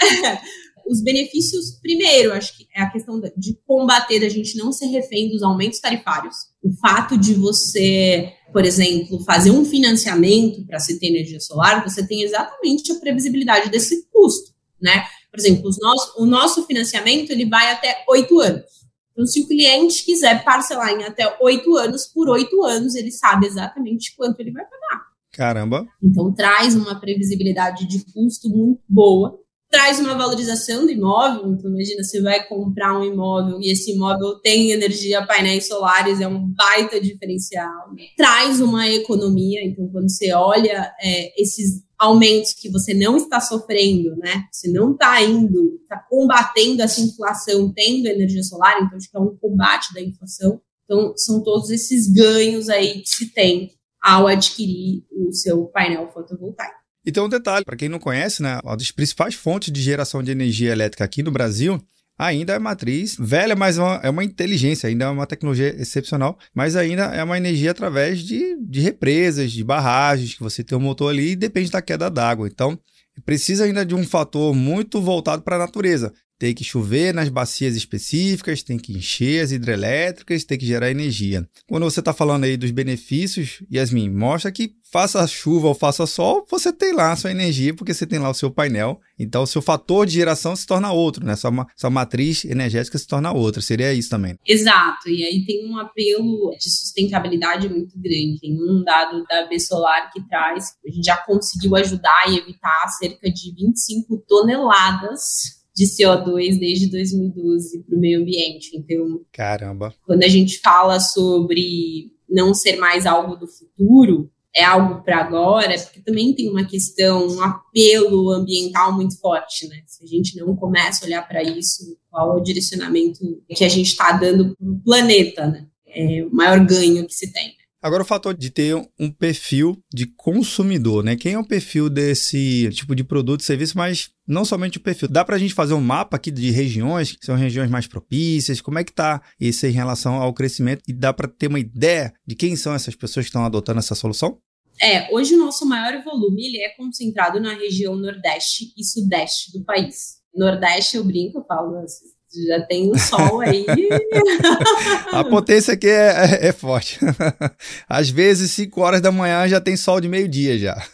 os 0.88 1.02
benefícios, 1.02 1.78
primeiro, 1.80 2.32
acho 2.32 2.56
que 2.56 2.66
é 2.74 2.82
a 2.82 2.90
questão 2.90 3.20
de 3.36 3.58
combater, 3.66 4.20
da 4.20 4.28
gente 4.28 4.56
não 4.56 4.72
ser 4.72 4.86
refém 4.86 5.28
dos 5.30 5.42
aumentos 5.42 5.80
tarifários. 5.80 6.36
O 6.62 6.72
fato 6.72 7.18
de 7.18 7.34
você, 7.34 8.32
por 8.52 8.64
exemplo, 8.64 9.22
fazer 9.24 9.50
um 9.50 9.64
financiamento 9.64 10.64
para 10.66 10.78
se 10.78 10.98
ter 10.98 11.08
energia 11.08 11.40
solar, 11.40 11.82
você 11.82 12.06
tem 12.06 12.22
exatamente 12.22 12.92
a 12.92 12.96
previsibilidade 12.96 13.70
desse 13.70 14.06
custo, 14.12 14.52
né? 14.80 15.04
Por 15.30 15.40
exemplo, 15.40 15.70
nosso, 15.80 16.22
o 16.22 16.24
nosso 16.24 16.66
financiamento 16.66 17.30
ele 17.30 17.46
vai 17.46 17.72
até 17.72 18.04
oito 18.08 18.40
anos. 18.40 18.64
Então, 19.12 19.26
se 19.26 19.40
o 19.40 19.46
cliente 19.46 20.04
quiser 20.04 20.44
parcelar 20.44 20.90
em 20.90 21.04
até 21.04 21.36
oito 21.40 21.74
anos, 21.76 22.06
por 22.06 22.28
oito 22.28 22.62
anos 22.64 22.94
ele 22.94 23.10
sabe 23.10 23.46
exatamente 23.46 24.14
quanto 24.16 24.40
ele 24.40 24.52
vai 24.52 24.64
pagar. 24.64 25.06
Caramba! 25.32 25.86
Então, 26.02 26.32
traz 26.32 26.74
uma 26.74 26.98
previsibilidade 26.98 27.86
de 27.86 28.04
custo 28.12 28.48
muito 28.48 28.80
boa 28.88 29.38
traz 29.70 29.98
uma 29.98 30.14
valorização 30.14 30.84
do 30.84 30.92
imóvel. 30.92 31.52
Então, 31.52 31.70
imagina, 31.70 32.02
você 32.02 32.20
vai 32.20 32.46
comprar 32.46 32.98
um 32.98 33.04
imóvel 33.04 33.60
e 33.60 33.70
esse 33.70 33.92
imóvel 33.92 34.40
tem 34.40 34.72
energia, 34.72 35.26
painéis 35.26 35.66
solares, 35.66 36.20
é 36.20 36.28
um 36.28 36.46
baita 36.54 37.00
diferencial. 37.00 37.90
Traz 38.16 38.60
uma 38.60 38.88
economia. 38.88 39.64
Então, 39.64 39.88
quando 39.88 40.10
você 40.10 40.32
olha 40.32 40.92
é, 41.00 41.40
esses 41.40 41.84
aumentos 41.98 42.52
que 42.52 42.70
você 42.70 42.92
não 42.92 43.16
está 43.16 43.40
sofrendo, 43.40 44.16
né? 44.16 44.44
Você 44.52 44.70
não 44.70 44.92
está 44.92 45.22
indo, 45.22 45.78
está 45.82 45.98
combatendo 46.10 46.82
essa 46.82 47.00
inflação, 47.00 47.72
tendo 47.72 48.06
energia 48.06 48.42
solar, 48.42 48.82
então 48.82 48.96
acho 48.96 49.10
que 49.10 49.16
é 49.16 49.20
um 49.20 49.36
combate 49.36 49.94
da 49.94 50.00
inflação. 50.00 50.60
Então, 50.84 51.14
são 51.16 51.42
todos 51.42 51.70
esses 51.70 52.06
ganhos 52.12 52.68
aí 52.68 53.00
que 53.00 53.08
se 53.08 53.32
tem 53.32 53.72
ao 54.02 54.26
adquirir 54.28 55.04
o 55.10 55.32
seu 55.32 55.64
painel 55.66 56.08
fotovoltaico. 56.12 56.75
E 57.06 57.12
tem 57.12 57.22
um 57.22 57.28
detalhe, 57.28 57.64
para 57.64 57.76
quem 57.76 57.88
não 57.88 58.00
conhece, 58.00 58.42
né, 58.42 58.58
uma 58.64 58.76
das 58.76 58.90
principais 58.90 59.34
fontes 59.34 59.72
de 59.72 59.80
geração 59.80 60.22
de 60.22 60.32
energia 60.32 60.72
elétrica 60.72 61.04
aqui 61.04 61.22
no 61.22 61.30
Brasil 61.30 61.80
ainda 62.18 62.54
é 62.54 62.58
matriz 62.58 63.16
velha, 63.18 63.54
mas 63.54 63.78
é 63.78 63.82
uma, 63.82 64.00
é 64.02 64.10
uma 64.10 64.24
inteligência, 64.24 64.88
ainda 64.88 65.04
é 65.04 65.08
uma 65.08 65.26
tecnologia 65.26 65.74
excepcional, 65.80 66.38
mas 66.54 66.74
ainda 66.74 67.04
é 67.04 67.22
uma 67.22 67.36
energia 67.36 67.70
através 67.70 68.20
de, 68.20 68.56
de 68.60 68.80
represas, 68.80 69.52
de 69.52 69.62
barragens, 69.62 70.34
que 70.34 70.42
você 70.42 70.64
tem 70.64 70.76
um 70.76 70.80
motor 70.80 71.10
ali 71.10 71.32
e 71.32 71.36
depende 71.36 71.70
da 71.70 71.82
queda 71.82 72.10
d'água. 72.10 72.48
Então, 72.48 72.78
precisa 73.24 73.64
ainda 73.64 73.84
de 73.84 73.94
um 73.94 74.04
fator 74.04 74.54
muito 74.54 75.00
voltado 75.00 75.42
para 75.42 75.56
a 75.56 75.60
natureza 75.60 76.12
tem 76.38 76.54
que 76.54 76.64
chover 76.64 77.14
nas 77.14 77.28
bacias 77.28 77.76
específicas, 77.76 78.62
tem 78.62 78.78
que 78.78 78.92
encher 78.92 79.42
as 79.42 79.52
hidrelétricas, 79.52 80.44
tem 80.44 80.58
que 80.58 80.66
gerar 80.66 80.90
energia. 80.90 81.48
Quando 81.68 81.84
você 81.84 82.00
está 82.00 82.12
falando 82.12 82.44
aí 82.44 82.56
dos 82.56 82.70
benefícios, 82.70 83.62
Yasmin, 83.72 84.10
mostra 84.10 84.52
que 84.52 84.74
faça 84.90 85.26
chuva 85.26 85.68
ou 85.68 85.74
faça 85.74 86.06
sol, 86.06 86.46
você 86.48 86.72
tem 86.72 86.92
lá 86.92 87.12
a 87.12 87.16
sua 87.16 87.30
energia, 87.30 87.74
porque 87.74 87.92
você 87.92 88.06
tem 88.06 88.18
lá 88.18 88.30
o 88.30 88.34
seu 88.34 88.50
painel. 88.50 89.00
Então, 89.18 89.42
o 89.42 89.46
seu 89.46 89.60
fator 89.60 90.06
de 90.06 90.12
geração 90.12 90.54
se 90.54 90.66
torna 90.66 90.92
outro, 90.92 91.24
né? 91.24 91.34
Sua, 91.36 91.50
sua 91.76 91.90
matriz 91.90 92.44
energética 92.44 92.98
se 92.98 93.06
torna 93.06 93.32
outra. 93.32 93.60
Seria 93.60 93.92
isso 93.92 94.10
também. 94.10 94.38
Exato. 94.46 95.08
E 95.08 95.24
aí 95.24 95.44
tem 95.44 95.68
um 95.68 95.78
apelo 95.78 96.50
de 96.58 96.70
sustentabilidade 96.70 97.68
muito 97.68 97.98
grande. 97.98 98.40
Tem 98.40 98.54
um 98.54 98.82
dado 98.84 99.24
da 99.24 99.46
B 99.46 99.58
Solar 99.58 100.12
que 100.12 100.26
traz, 100.28 100.74
a 100.86 100.90
gente 100.90 101.04
já 101.04 101.16
conseguiu 101.16 101.74
ajudar 101.76 102.24
e 102.28 102.38
evitar 102.38 102.88
cerca 102.98 103.30
de 103.30 103.54
25 103.54 104.24
toneladas 104.28 105.55
de 105.76 105.84
CO2 105.84 106.58
desde 106.58 106.90
2012 106.90 107.82
para 107.82 107.96
o 107.96 108.00
meio 108.00 108.20
ambiente. 108.20 108.74
Então, 108.74 109.20
caramba. 109.30 109.94
Quando 110.04 110.22
a 110.22 110.28
gente 110.28 110.58
fala 110.60 110.98
sobre 110.98 112.10
não 112.28 112.54
ser 112.54 112.76
mais 112.76 113.04
algo 113.04 113.36
do 113.36 113.46
futuro, 113.46 114.30
é 114.54 114.64
algo 114.64 115.04
para 115.04 115.18
agora, 115.18 115.78
porque 115.78 116.00
também 116.00 116.32
tem 116.32 116.48
uma 116.48 116.64
questão, 116.64 117.28
um 117.28 117.42
apelo 117.42 118.30
ambiental 118.30 118.90
muito 118.94 119.20
forte, 119.20 119.68
né? 119.68 119.82
Se 119.86 120.02
a 120.02 120.06
gente 120.06 120.34
não 120.38 120.56
começa 120.56 121.04
a 121.04 121.06
olhar 121.06 121.28
para 121.28 121.42
isso, 121.42 121.98
qual 122.10 122.38
é 122.38 122.40
o 122.40 122.42
direcionamento 122.42 123.20
que 123.46 123.62
a 123.62 123.68
gente 123.68 123.88
está 123.88 124.12
dando 124.12 124.56
para 124.56 124.66
o 124.66 124.80
planeta, 124.80 125.46
né? 125.46 125.66
É 125.86 126.24
o 126.24 126.34
maior 126.34 126.64
ganho 126.64 127.06
que 127.06 127.12
se 127.12 127.30
tem. 127.30 127.54
Agora, 127.86 128.02
o 128.02 128.06
fator 128.06 128.36
de 128.36 128.50
ter 128.50 128.74
um 128.98 129.08
perfil 129.08 129.80
de 129.94 130.06
consumidor, 130.06 131.04
né? 131.04 131.14
Quem 131.14 131.34
é 131.34 131.38
o 131.38 131.46
perfil 131.46 131.88
desse 131.88 132.68
tipo 132.72 132.96
de 132.96 133.04
produto 133.04 133.42
e 133.42 133.44
serviço, 133.44 133.78
mas 133.78 134.10
não 134.26 134.44
somente 134.44 134.78
o 134.78 134.80
perfil. 134.80 135.06
Dá 135.08 135.24
para 135.24 135.36
a 135.36 135.38
gente 135.38 135.54
fazer 135.54 135.72
um 135.72 135.80
mapa 135.80 136.16
aqui 136.16 136.32
de 136.32 136.50
regiões, 136.50 137.12
que 137.12 137.24
são 137.24 137.36
regiões 137.36 137.70
mais 137.70 137.86
propícias, 137.86 138.60
como 138.60 138.80
é 138.80 138.82
que 138.82 138.90
está 138.90 139.22
isso 139.38 139.64
em 139.68 139.70
relação 139.70 140.14
ao 140.14 140.34
crescimento 140.34 140.82
e 140.88 140.92
dá 140.92 141.12
para 141.12 141.28
ter 141.28 141.46
uma 141.46 141.60
ideia 141.60 142.12
de 142.26 142.34
quem 142.34 142.56
são 142.56 142.74
essas 142.74 142.96
pessoas 142.96 143.26
que 143.26 143.28
estão 143.28 143.44
adotando 143.44 143.78
essa 143.78 143.94
solução? 143.94 144.36
É, 144.82 145.08
hoje 145.14 145.36
o 145.36 145.38
nosso 145.38 145.64
maior 145.64 146.02
volume 146.02 146.44
ele 146.44 146.58
é 146.64 146.70
concentrado 146.70 147.38
na 147.38 147.54
região 147.54 147.94
nordeste 147.94 148.72
e 148.76 148.84
sudeste 148.84 149.56
do 149.56 149.64
país. 149.64 150.16
Nordeste 150.34 150.96
eu 150.96 151.04
brinco, 151.04 151.46
assim, 151.84 152.15
já 152.44 152.60
tem 152.66 152.90
o 152.90 152.98
sol 152.98 153.40
aí. 153.40 153.64
a 155.12 155.24
potência 155.24 155.74
aqui 155.74 155.88
é, 155.88 156.40
é, 156.42 156.48
é, 156.48 156.52
forte. 156.52 156.98
Às 157.88 158.10
vezes, 158.10 158.50
5 158.52 158.80
horas 158.80 159.00
da 159.00 159.12
manhã 159.12 159.46
já 159.48 159.60
tem 159.60 159.76
sol 159.76 160.00
de 160.00 160.08
meio-dia 160.08 160.58
já. 160.58 160.76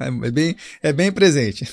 É 0.00 0.30
bem, 0.30 0.56
é 0.82 0.92
bem 0.92 1.12
presente. 1.12 1.64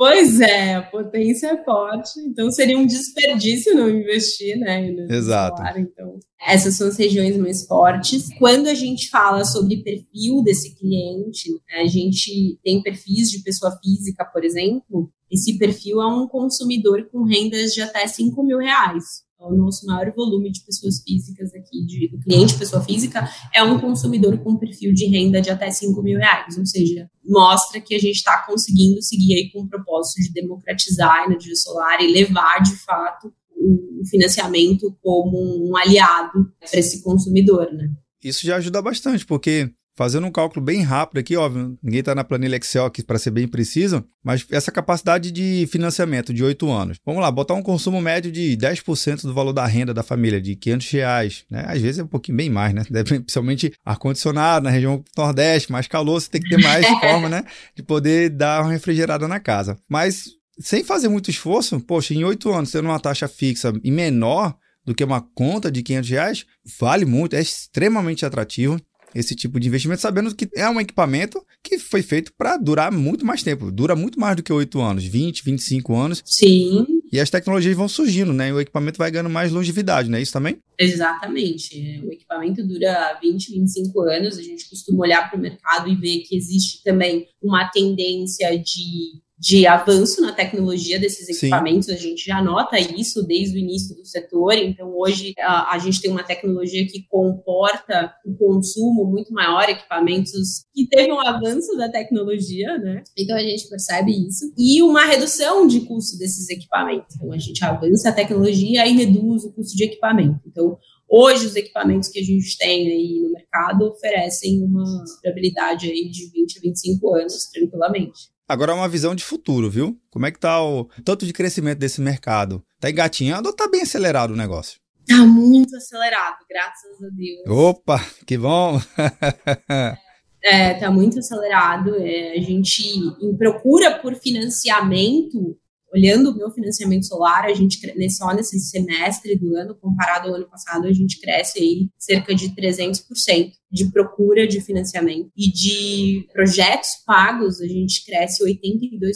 Pois 0.00 0.40
é, 0.40 0.76
a 0.76 0.82
potência 0.82 1.48
é 1.48 1.62
forte, 1.62 2.20
então 2.20 2.50
seria 2.50 2.78
um 2.78 2.86
desperdício 2.86 3.74
não 3.74 3.90
investir, 3.90 4.56
né? 4.58 4.88
Exato. 5.10 5.58
Solar, 5.58 5.78
então, 5.78 6.18
essas 6.40 6.74
são 6.76 6.88
as 6.88 6.96
regiões 6.96 7.36
mais 7.36 7.66
fortes. 7.66 8.28
Quando 8.38 8.68
a 8.68 8.74
gente 8.74 9.10
fala 9.10 9.44
sobre 9.44 9.82
perfil 9.82 10.42
desse 10.42 10.74
cliente, 10.74 11.50
a 11.78 11.86
gente 11.86 12.58
tem 12.64 12.82
perfis 12.82 13.30
de 13.30 13.42
pessoa 13.42 13.78
física, 13.82 14.24
por 14.24 14.42
exemplo, 14.42 15.12
esse 15.30 15.58
perfil 15.58 16.00
é 16.00 16.06
um 16.06 16.26
consumidor 16.26 17.08
com 17.10 17.22
rendas 17.22 17.72
de 17.72 17.80
até 17.80 18.06
5 18.06 18.42
mil 18.42 18.58
reais. 18.58 19.22
É 19.40 19.44
o 19.44 19.56
nosso 19.56 19.86
maior 19.86 20.12
volume 20.14 20.52
de 20.52 20.60
pessoas 20.60 21.02
físicas 21.02 21.54
aqui, 21.54 21.86
de, 21.86 22.10
cliente 22.22 22.58
pessoa 22.58 22.82
física, 22.82 23.26
é 23.54 23.62
um 23.62 23.80
consumidor 23.80 24.36
com 24.38 24.58
perfil 24.58 24.92
de 24.92 25.06
renda 25.06 25.40
de 25.40 25.48
até 25.48 25.70
5 25.70 26.02
mil 26.02 26.18
reais. 26.18 26.58
Ou 26.58 26.66
seja, 26.66 27.08
mostra 27.24 27.80
que 27.80 27.94
a 27.94 27.98
gente 27.98 28.16
está 28.16 28.44
conseguindo 28.46 29.00
seguir 29.02 29.34
aí 29.34 29.50
com 29.50 29.62
o 29.62 29.68
propósito 29.68 30.20
de 30.20 30.32
democratizar 30.34 31.22
a 31.22 31.24
energia 31.24 31.56
solar 31.56 32.02
e 32.02 32.12
levar, 32.12 32.58
de 32.58 32.76
fato, 32.76 33.32
o 33.56 34.04
financiamento 34.10 34.94
como 35.02 35.70
um 35.70 35.74
aliado 35.74 36.52
para 36.58 36.78
esse 36.78 37.02
consumidor, 37.02 37.72
né? 37.72 37.90
Isso 38.22 38.46
já 38.46 38.56
ajuda 38.56 38.82
bastante, 38.82 39.24
porque 39.24 39.70
Fazendo 40.00 40.26
um 40.26 40.32
cálculo 40.32 40.64
bem 40.64 40.80
rápido 40.80 41.18
aqui, 41.18 41.36
óbvio, 41.36 41.76
ninguém 41.82 42.00
está 42.00 42.14
na 42.14 42.24
planilha 42.24 42.56
Excel 42.56 42.86
aqui 42.86 43.02
para 43.02 43.18
ser 43.18 43.32
bem 43.32 43.46
preciso, 43.46 44.02
mas 44.24 44.46
essa 44.50 44.72
capacidade 44.72 45.30
de 45.30 45.68
financiamento 45.70 46.32
de 46.32 46.42
8 46.42 46.72
anos. 46.72 46.96
Vamos 47.04 47.20
lá, 47.20 47.30
botar 47.30 47.52
um 47.52 47.62
consumo 47.62 48.00
médio 48.00 48.32
de 48.32 48.56
10% 48.56 49.24
do 49.24 49.34
valor 49.34 49.52
da 49.52 49.66
renda 49.66 49.92
da 49.92 50.02
família, 50.02 50.40
de 50.40 50.56
500 50.56 50.90
reais, 50.90 51.44
né? 51.50 51.66
Às 51.68 51.82
vezes 51.82 51.98
é 51.98 52.02
um 52.02 52.06
pouquinho 52.06 52.38
bem 52.38 52.48
mais, 52.48 52.72
né? 52.72 52.82
Principalmente 53.04 53.74
ar-condicionado 53.84 54.64
na 54.64 54.70
região 54.70 55.04
Nordeste, 55.14 55.70
mais 55.70 55.86
calor, 55.86 56.18
você 56.18 56.30
tem 56.30 56.40
que 56.40 56.48
ter 56.48 56.62
mais 56.62 56.86
forma, 56.98 57.28
né? 57.28 57.44
De 57.76 57.82
poder 57.82 58.30
dar 58.30 58.62
uma 58.62 58.72
refrigerada 58.72 59.28
na 59.28 59.38
casa. 59.38 59.76
Mas 59.86 60.30
sem 60.58 60.82
fazer 60.82 61.10
muito 61.10 61.28
esforço, 61.28 61.78
poxa, 61.78 62.14
em 62.14 62.24
8 62.24 62.50
anos, 62.50 62.70
tendo 62.70 62.86
uma 62.86 62.98
taxa 62.98 63.28
fixa 63.28 63.70
e 63.84 63.90
menor 63.90 64.56
do 64.82 64.94
que 64.94 65.04
uma 65.04 65.20
conta 65.20 65.70
de 65.70 65.82
500 65.82 66.08
reais, 66.08 66.46
vale 66.80 67.04
muito, 67.04 67.36
é 67.36 67.40
extremamente 67.42 68.24
atrativo 68.24 68.80
esse 69.14 69.34
tipo 69.34 69.58
de 69.58 69.68
investimento, 69.68 70.00
sabendo 70.00 70.34
que 70.34 70.48
é 70.54 70.68
um 70.68 70.80
equipamento 70.80 71.44
que 71.62 71.78
foi 71.78 72.02
feito 72.02 72.32
para 72.36 72.56
durar 72.56 72.90
muito 72.92 73.24
mais 73.24 73.42
tempo. 73.42 73.70
Dura 73.70 73.96
muito 73.96 74.18
mais 74.18 74.36
do 74.36 74.42
que 74.42 74.52
8 74.52 74.80
anos, 74.80 75.04
20, 75.04 75.44
25 75.44 75.96
anos. 75.96 76.22
Sim. 76.24 76.86
E 77.12 77.18
as 77.18 77.28
tecnologias 77.28 77.76
vão 77.76 77.88
surgindo, 77.88 78.32
né? 78.32 78.48
E 78.48 78.52
o 78.52 78.60
equipamento 78.60 78.98
vai 78.98 79.10
ganhando 79.10 79.30
mais 79.30 79.50
longevidade, 79.50 80.08
não 80.08 80.18
é 80.18 80.22
isso 80.22 80.32
também? 80.32 80.58
Exatamente. 80.78 82.00
O 82.04 82.12
equipamento 82.12 82.66
dura 82.66 83.18
20, 83.20 83.52
25 83.52 84.00
anos. 84.02 84.38
A 84.38 84.42
gente 84.42 84.68
costuma 84.68 85.02
olhar 85.02 85.28
para 85.28 85.38
o 85.38 85.42
mercado 85.42 85.88
e 85.88 85.96
ver 85.96 86.20
que 86.20 86.36
existe 86.36 86.82
também 86.84 87.26
uma 87.42 87.68
tendência 87.68 88.56
de 88.56 89.20
de 89.40 89.66
avanço 89.66 90.20
na 90.20 90.32
tecnologia 90.32 91.00
desses 91.00 91.26
equipamentos, 91.30 91.86
Sim. 91.86 91.94
a 91.94 91.96
gente 91.96 92.26
já 92.26 92.42
nota 92.42 92.78
isso 92.78 93.26
desde 93.26 93.56
o 93.56 93.58
início 93.58 93.96
do 93.96 94.04
setor, 94.04 94.52
então 94.52 94.92
hoje 94.94 95.32
a, 95.38 95.74
a, 95.74 95.78
gente 95.78 95.98
tem 95.98 96.10
uma 96.10 96.22
tecnologia 96.22 96.86
que 96.86 97.06
comporta 97.08 98.12
um 98.26 98.34
consumo 98.34 99.06
muito 99.06 99.32
maior, 99.32 99.66
equipamentos 99.66 100.66
que 100.74 100.86
teve 100.86 101.10
um 101.10 101.26
avanço 101.26 101.74
da 101.74 101.88
tecnologia, 101.88 102.76
né? 102.76 103.02
Então 103.16 103.34
a 103.34 103.42
gente 103.42 103.66
percebe 103.66 104.12
isso, 104.12 104.52
e 104.58 104.82
uma 104.82 105.06
redução 105.06 105.66
de 105.66 105.80
custo 105.86 106.18
desses 106.18 106.50
equipamentos. 106.50 107.16
Então 107.16 107.32
a 107.32 107.38
gente 107.38 107.64
avança 107.64 108.10
a 108.10 108.12
tecnologia 108.12 108.86
e 108.86 108.92
reduz 108.92 109.44
o 109.44 109.52
custo 109.54 109.74
de 109.74 109.84
equipamento. 109.84 110.38
Então 110.46 110.76
Hoje, 111.12 111.44
os 111.44 111.56
equipamentos 111.56 112.08
que 112.08 112.20
a 112.20 112.22
gente 112.22 112.56
tem 112.56 112.86
aí 112.86 113.20
no 113.20 113.32
mercado 113.32 113.82
oferecem 113.88 114.62
uma 114.62 114.84
durabilidade 115.20 115.90
aí 115.90 116.08
de 116.08 116.30
20 116.30 116.58
a 116.58 116.60
25 116.60 117.14
anos, 117.16 117.46
tranquilamente. 117.52 118.30
Agora 118.50 118.74
uma 118.74 118.88
visão 118.88 119.14
de 119.14 119.22
futuro, 119.22 119.70
viu? 119.70 119.96
Como 120.10 120.26
é 120.26 120.32
que 120.32 120.40
tá 120.40 120.60
o 120.60 120.86
tanto 121.04 121.24
de 121.24 121.32
crescimento 121.32 121.78
desse 121.78 122.00
mercado? 122.00 122.60
Tá 122.80 122.90
engatinhando 122.90 123.48
ou 123.48 123.54
tá 123.54 123.68
bem 123.68 123.82
acelerado 123.82 124.32
o 124.32 124.36
negócio? 124.36 124.80
Tá 125.06 125.18
muito 125.18 125.76
acelerado, 125.76 126.38
graças 126.50 127.00
a 127.00 127.08
Deus. 127.14 127.46
Opa, 127.46 128.04
que 128.26 128.36
bom! 128.36 128.80
é, 130.42 130.74
tá 130.74 130.90
muito 130.90 131.20
acelerado. 131.20 131.94
É, 131.94 132.32
a 132.32 132.40
gente, 132.40 132.82
em 133.22 133.36
procura 133.36 134.00
por 134.00 134.16
financiamento, 134.16 135.56
olhando 135.92 136.30
o 136.30 136.36
meu 136.36 136.50
financiamento 136.50 137.06
solar, 137.06 137.44
a 137.44 137.54
gente 137.54 137.78
só 138.10 138.34
nesse 138.34 138.58
semestre 138.60 139.36
do 139.36 139.56
ano, 139.56 139.74
comparado 139.74 140.28
ao 140.28 140.34
ano 140.34 140.48
passado, 140.48 140.86
a 140.86 140.92
gente 140.92 141.20
cresce 141.20 141.58
aí 141.58 141.88
cerca 141.98 142.34
de 142.34 142.50
300% 142.50 143.52
de 143.70 143.90
procura 143.90 144.46
de 144.46 144.60
financiamento 144.60 145.30
e 145.36 145.50
de 145.50 146.26
projetos 146.32 146.90
pagos, 147.06 147.60
a 147.60 147.66
gente 147.66 148.04
cresce 148.04 148.44
82%. 148.44 149.12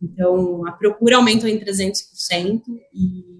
Então, 0.00 0.66
a 0.66 0.72
procura 0.72 1.16
aumentou 1.16 1.48
em 1.48 1.58
300% 1.58 2.62
e 2.94 3.38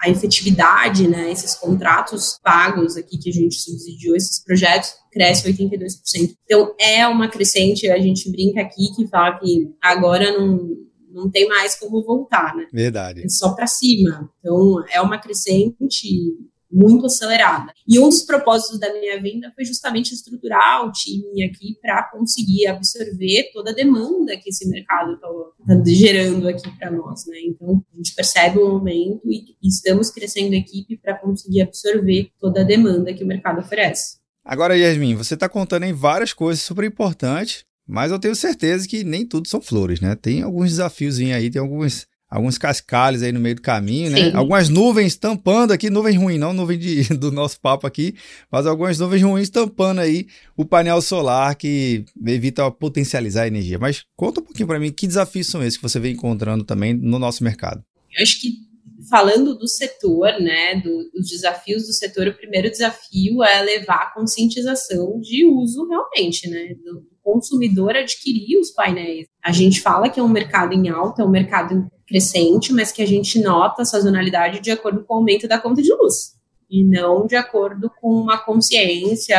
a 0.00 0.08
efetividade, 0.08 1.08
né, 1.08 1.32
esses 1.32 1.54
contratos 1.54 2.38
pagos 2.42 2.96
aqui 2.96 3.18
que 3.18 3.30
a 3.30 3.32
gente 3.32 3.56
subsidiou, 3.56 4.14
esses 4.14 4.42
projetos, 4.42 4.90
cresce 5.10 5.52
82%. 5.52 6.36
Então, 6.44 6.74
é 6.78 7.06
uma 7.08 7.28
crescente, 7.28 7.90
a 7.90 7.98
gente 7.98 8.30
brinca 8.30 8.60
aqui 8.60 8.94
que 8.94 9.08
fala 9.08 9.38
que 9.38 9.74
agora 9.82 10.38
não, 10.38 10.68
não 11.16 11.30
tem 11.30 11.48
mais 11.48 11.74
como 11.78 12.04
voltar, 12.04 12.54
né? 12.54 12.68
Verdade. 12.72 13.22
É 13.24 13.28
só 13.28 13.54
para 13.54 13.66
cima. 13.66 14.30
Então, 14.40 14.84
é 14.90 15.00
uma 15.00 15.18
crescente 15.18 16.36
muito 16.70 17.06
acelerada. 17.06 17.72
E 17.88 17.98
um 17.98 18.08
dos 18.08 18.22
propósitos 18.22 18.78
da 18.78 18.92
minha 18.92 19.20
vinda 19.20 19.50
foi 19.54 19.64
justamente 19.64 20.12
estruturar 20.12 20.86
o 20.86 20.92
time 20.92 21.44
aqui 21.44 21.78
para 21.80 22.02
conseguir 22.10 22.66
absorver 22.66 23.50
toda 23.52 23.70
a 23.70 23.74
demanda 23.74 24.36
que 24.36 24.50
esse 24.50 24.68
mercado 24.68 25.14
está 25.14 25.28
tá 25.66 25.82
gerando 25.86 26.48
aqui 26.48 26.70
para 26.76 26.90
nós, 26.90 27.24
né? 27.26 27.38
Então, 27.46 27.82
a 27.94 27.96
gente 27.96 28.14
percebe 28.14 28.58
o 28.58 28.68
momento 28.68 29.22
e 29.24 29.56
estamos 29.62 30.10
crescendo 30.10 30.54
a 30.54 30.58
equipe 30.58 30.98
para 30.98 31.14
conseguir 31.14 31.62
absorver 31.62 32.30
toda 32.38 32.60
a 32.60 32.64
demanda 32.64 33.14
que 33.14 33.24
o 33.24 33.26
mercado 33.26 33.60
oferece. 33.60 34.18
Agora, 34.44 34.76
Yasmin, 34.76 35.16
você 35.16 35.34
está 35.34 35.48
contando 35.48 35.84
em 35.84 35.92
várias 35.92 36.32
coisas 36.32 36.62
super 36.62 36.84
importantes, 36.84 37.64
mas 37.86 38.10
eu 38.10 38.18
tenho 38.18 38.34
certeza 38.34 38.86
que 38.88 39.04
nem 39.04 39.24
tudo 39.24 39.48
são 39.48 39.60
flores, 39.60 40.00
né? 40.00 40.14
Tem 40.14 40.42
alguns 40.42 40.70
desafios 40.70 41.18
aí, 41.18 41.50
tem 41.50 41.60
alguns 41.60 42.06
alguns 42.28 42.58
cascalhos 42.58 43.22
aí 43.22 43.30
no 43.32 43.40
meio 43.40 43.54
do 43.54 43.62
caminho, 43.62 44.10
né? 44.10 44.30
Sim. 44.30 44.36
Algumas 44.36 44.68
nuvens 44.68 45.16
tampando 45.16 45.72
aqui, 45.72 45.88
nuvens 45.88 46.16
ruins, 46.16 46.40
não 46.40 46.52
nuvem 46.52 46.78
de, 46.78 47.04
do 47.14 47.30
nosso 47.30 47.60
papo 47.60 47.86
aqui, 47.86 48.14
mas 48.50 48.66
algumas 48.66 48.98
nuvens 48.98 49.22
ruins 49.22 49.48
tampando 49.48 50.00
aí 50.00 50.26
o 50.56 50.64
painel 50.64 51.00
solar 51.00 51.54
que 51.54 52.04
evita 52.26 52.70
potencializar 52.70 53.42
a 53.42 53.48
energia. 53.48 53.78
Mas 53.78 54.04
conta 54.16 54.40
um 54.40 54.44
pouquinho 54.44 54.66
para 54.66 54.80
mim, 54.80 54.92
que 54.92 55.06
desafios 55.06 55.46
são 55.46 55.62
esses 55.62 55.76
que 55.76 55.82
você 55.82 56.00
vem 56.00 56.12
encontrando 56.12 56.64
também 56.64 56.92
no 56.94 57.18
nosso 57.18 57.44
mercado? 57.44 57.82
Eu 58.16 58.22
acho 58.22 58.40
que 58.40 58.66
falando 59.08 59.56
do 59.56 59.68
setor, 59.68 60.40
né, 60.40 60.80
do, 60.80 61.10
dos 61.12 61.28
desafios 61.28 61.86
do 61.86 61.92
setor, 61.92 62.26
o 62.26 62.36
primeiro 62.36 62.70
desafio 62.70 63.42
é 63.44 63.62
levar 63.62 64.02
a 64.02 64.14
conscientização 64.14 65.20
de 65.20 65.44
uso 65.44 65.86
realmente, 65.86 66.48
né, 66.48 66.74
do 66.84 67.06
consumidor 67.26 67.96
adquirir 67.96 68.56
os 68.60 68.70
painéis. 68.70 69.26
A 69.42 69.50
gente 69.50 69.80
fala 69.80 70.08
que 70.08 70.20
é 70.20 70.22
um 70.22 70.28
mercado 70.28 70.72
em 70.72 70.88
alta, 70.88 71.22
é 71.22 71.24
um 71.24 71.30
mercado 71.30 71.90
crescente, 72.06 72.72
mas 72.72 72.92
que 72.92 73.02
a 73.02 73.06
gente 73.06 73.40
nota 73.40 73.82
a 73.82 73.84
sazonalidade 73.84 74.60
de 74.60 74.70
acordo 74.70 75.04
com 75.04 75.14
o 75.14 75.16
aumento 75.16 75.48
da 75.48 75.58
conta 75.58 75.82
de 75.82 75.92
luz 75.92 76.36
e 76.70 76.84
não 76.84 77.26
de 77.26 77.34
acordo 77.34 77.90
com 78.00 78.08
uma 78.08 78.38
consciência. 78.38 79.36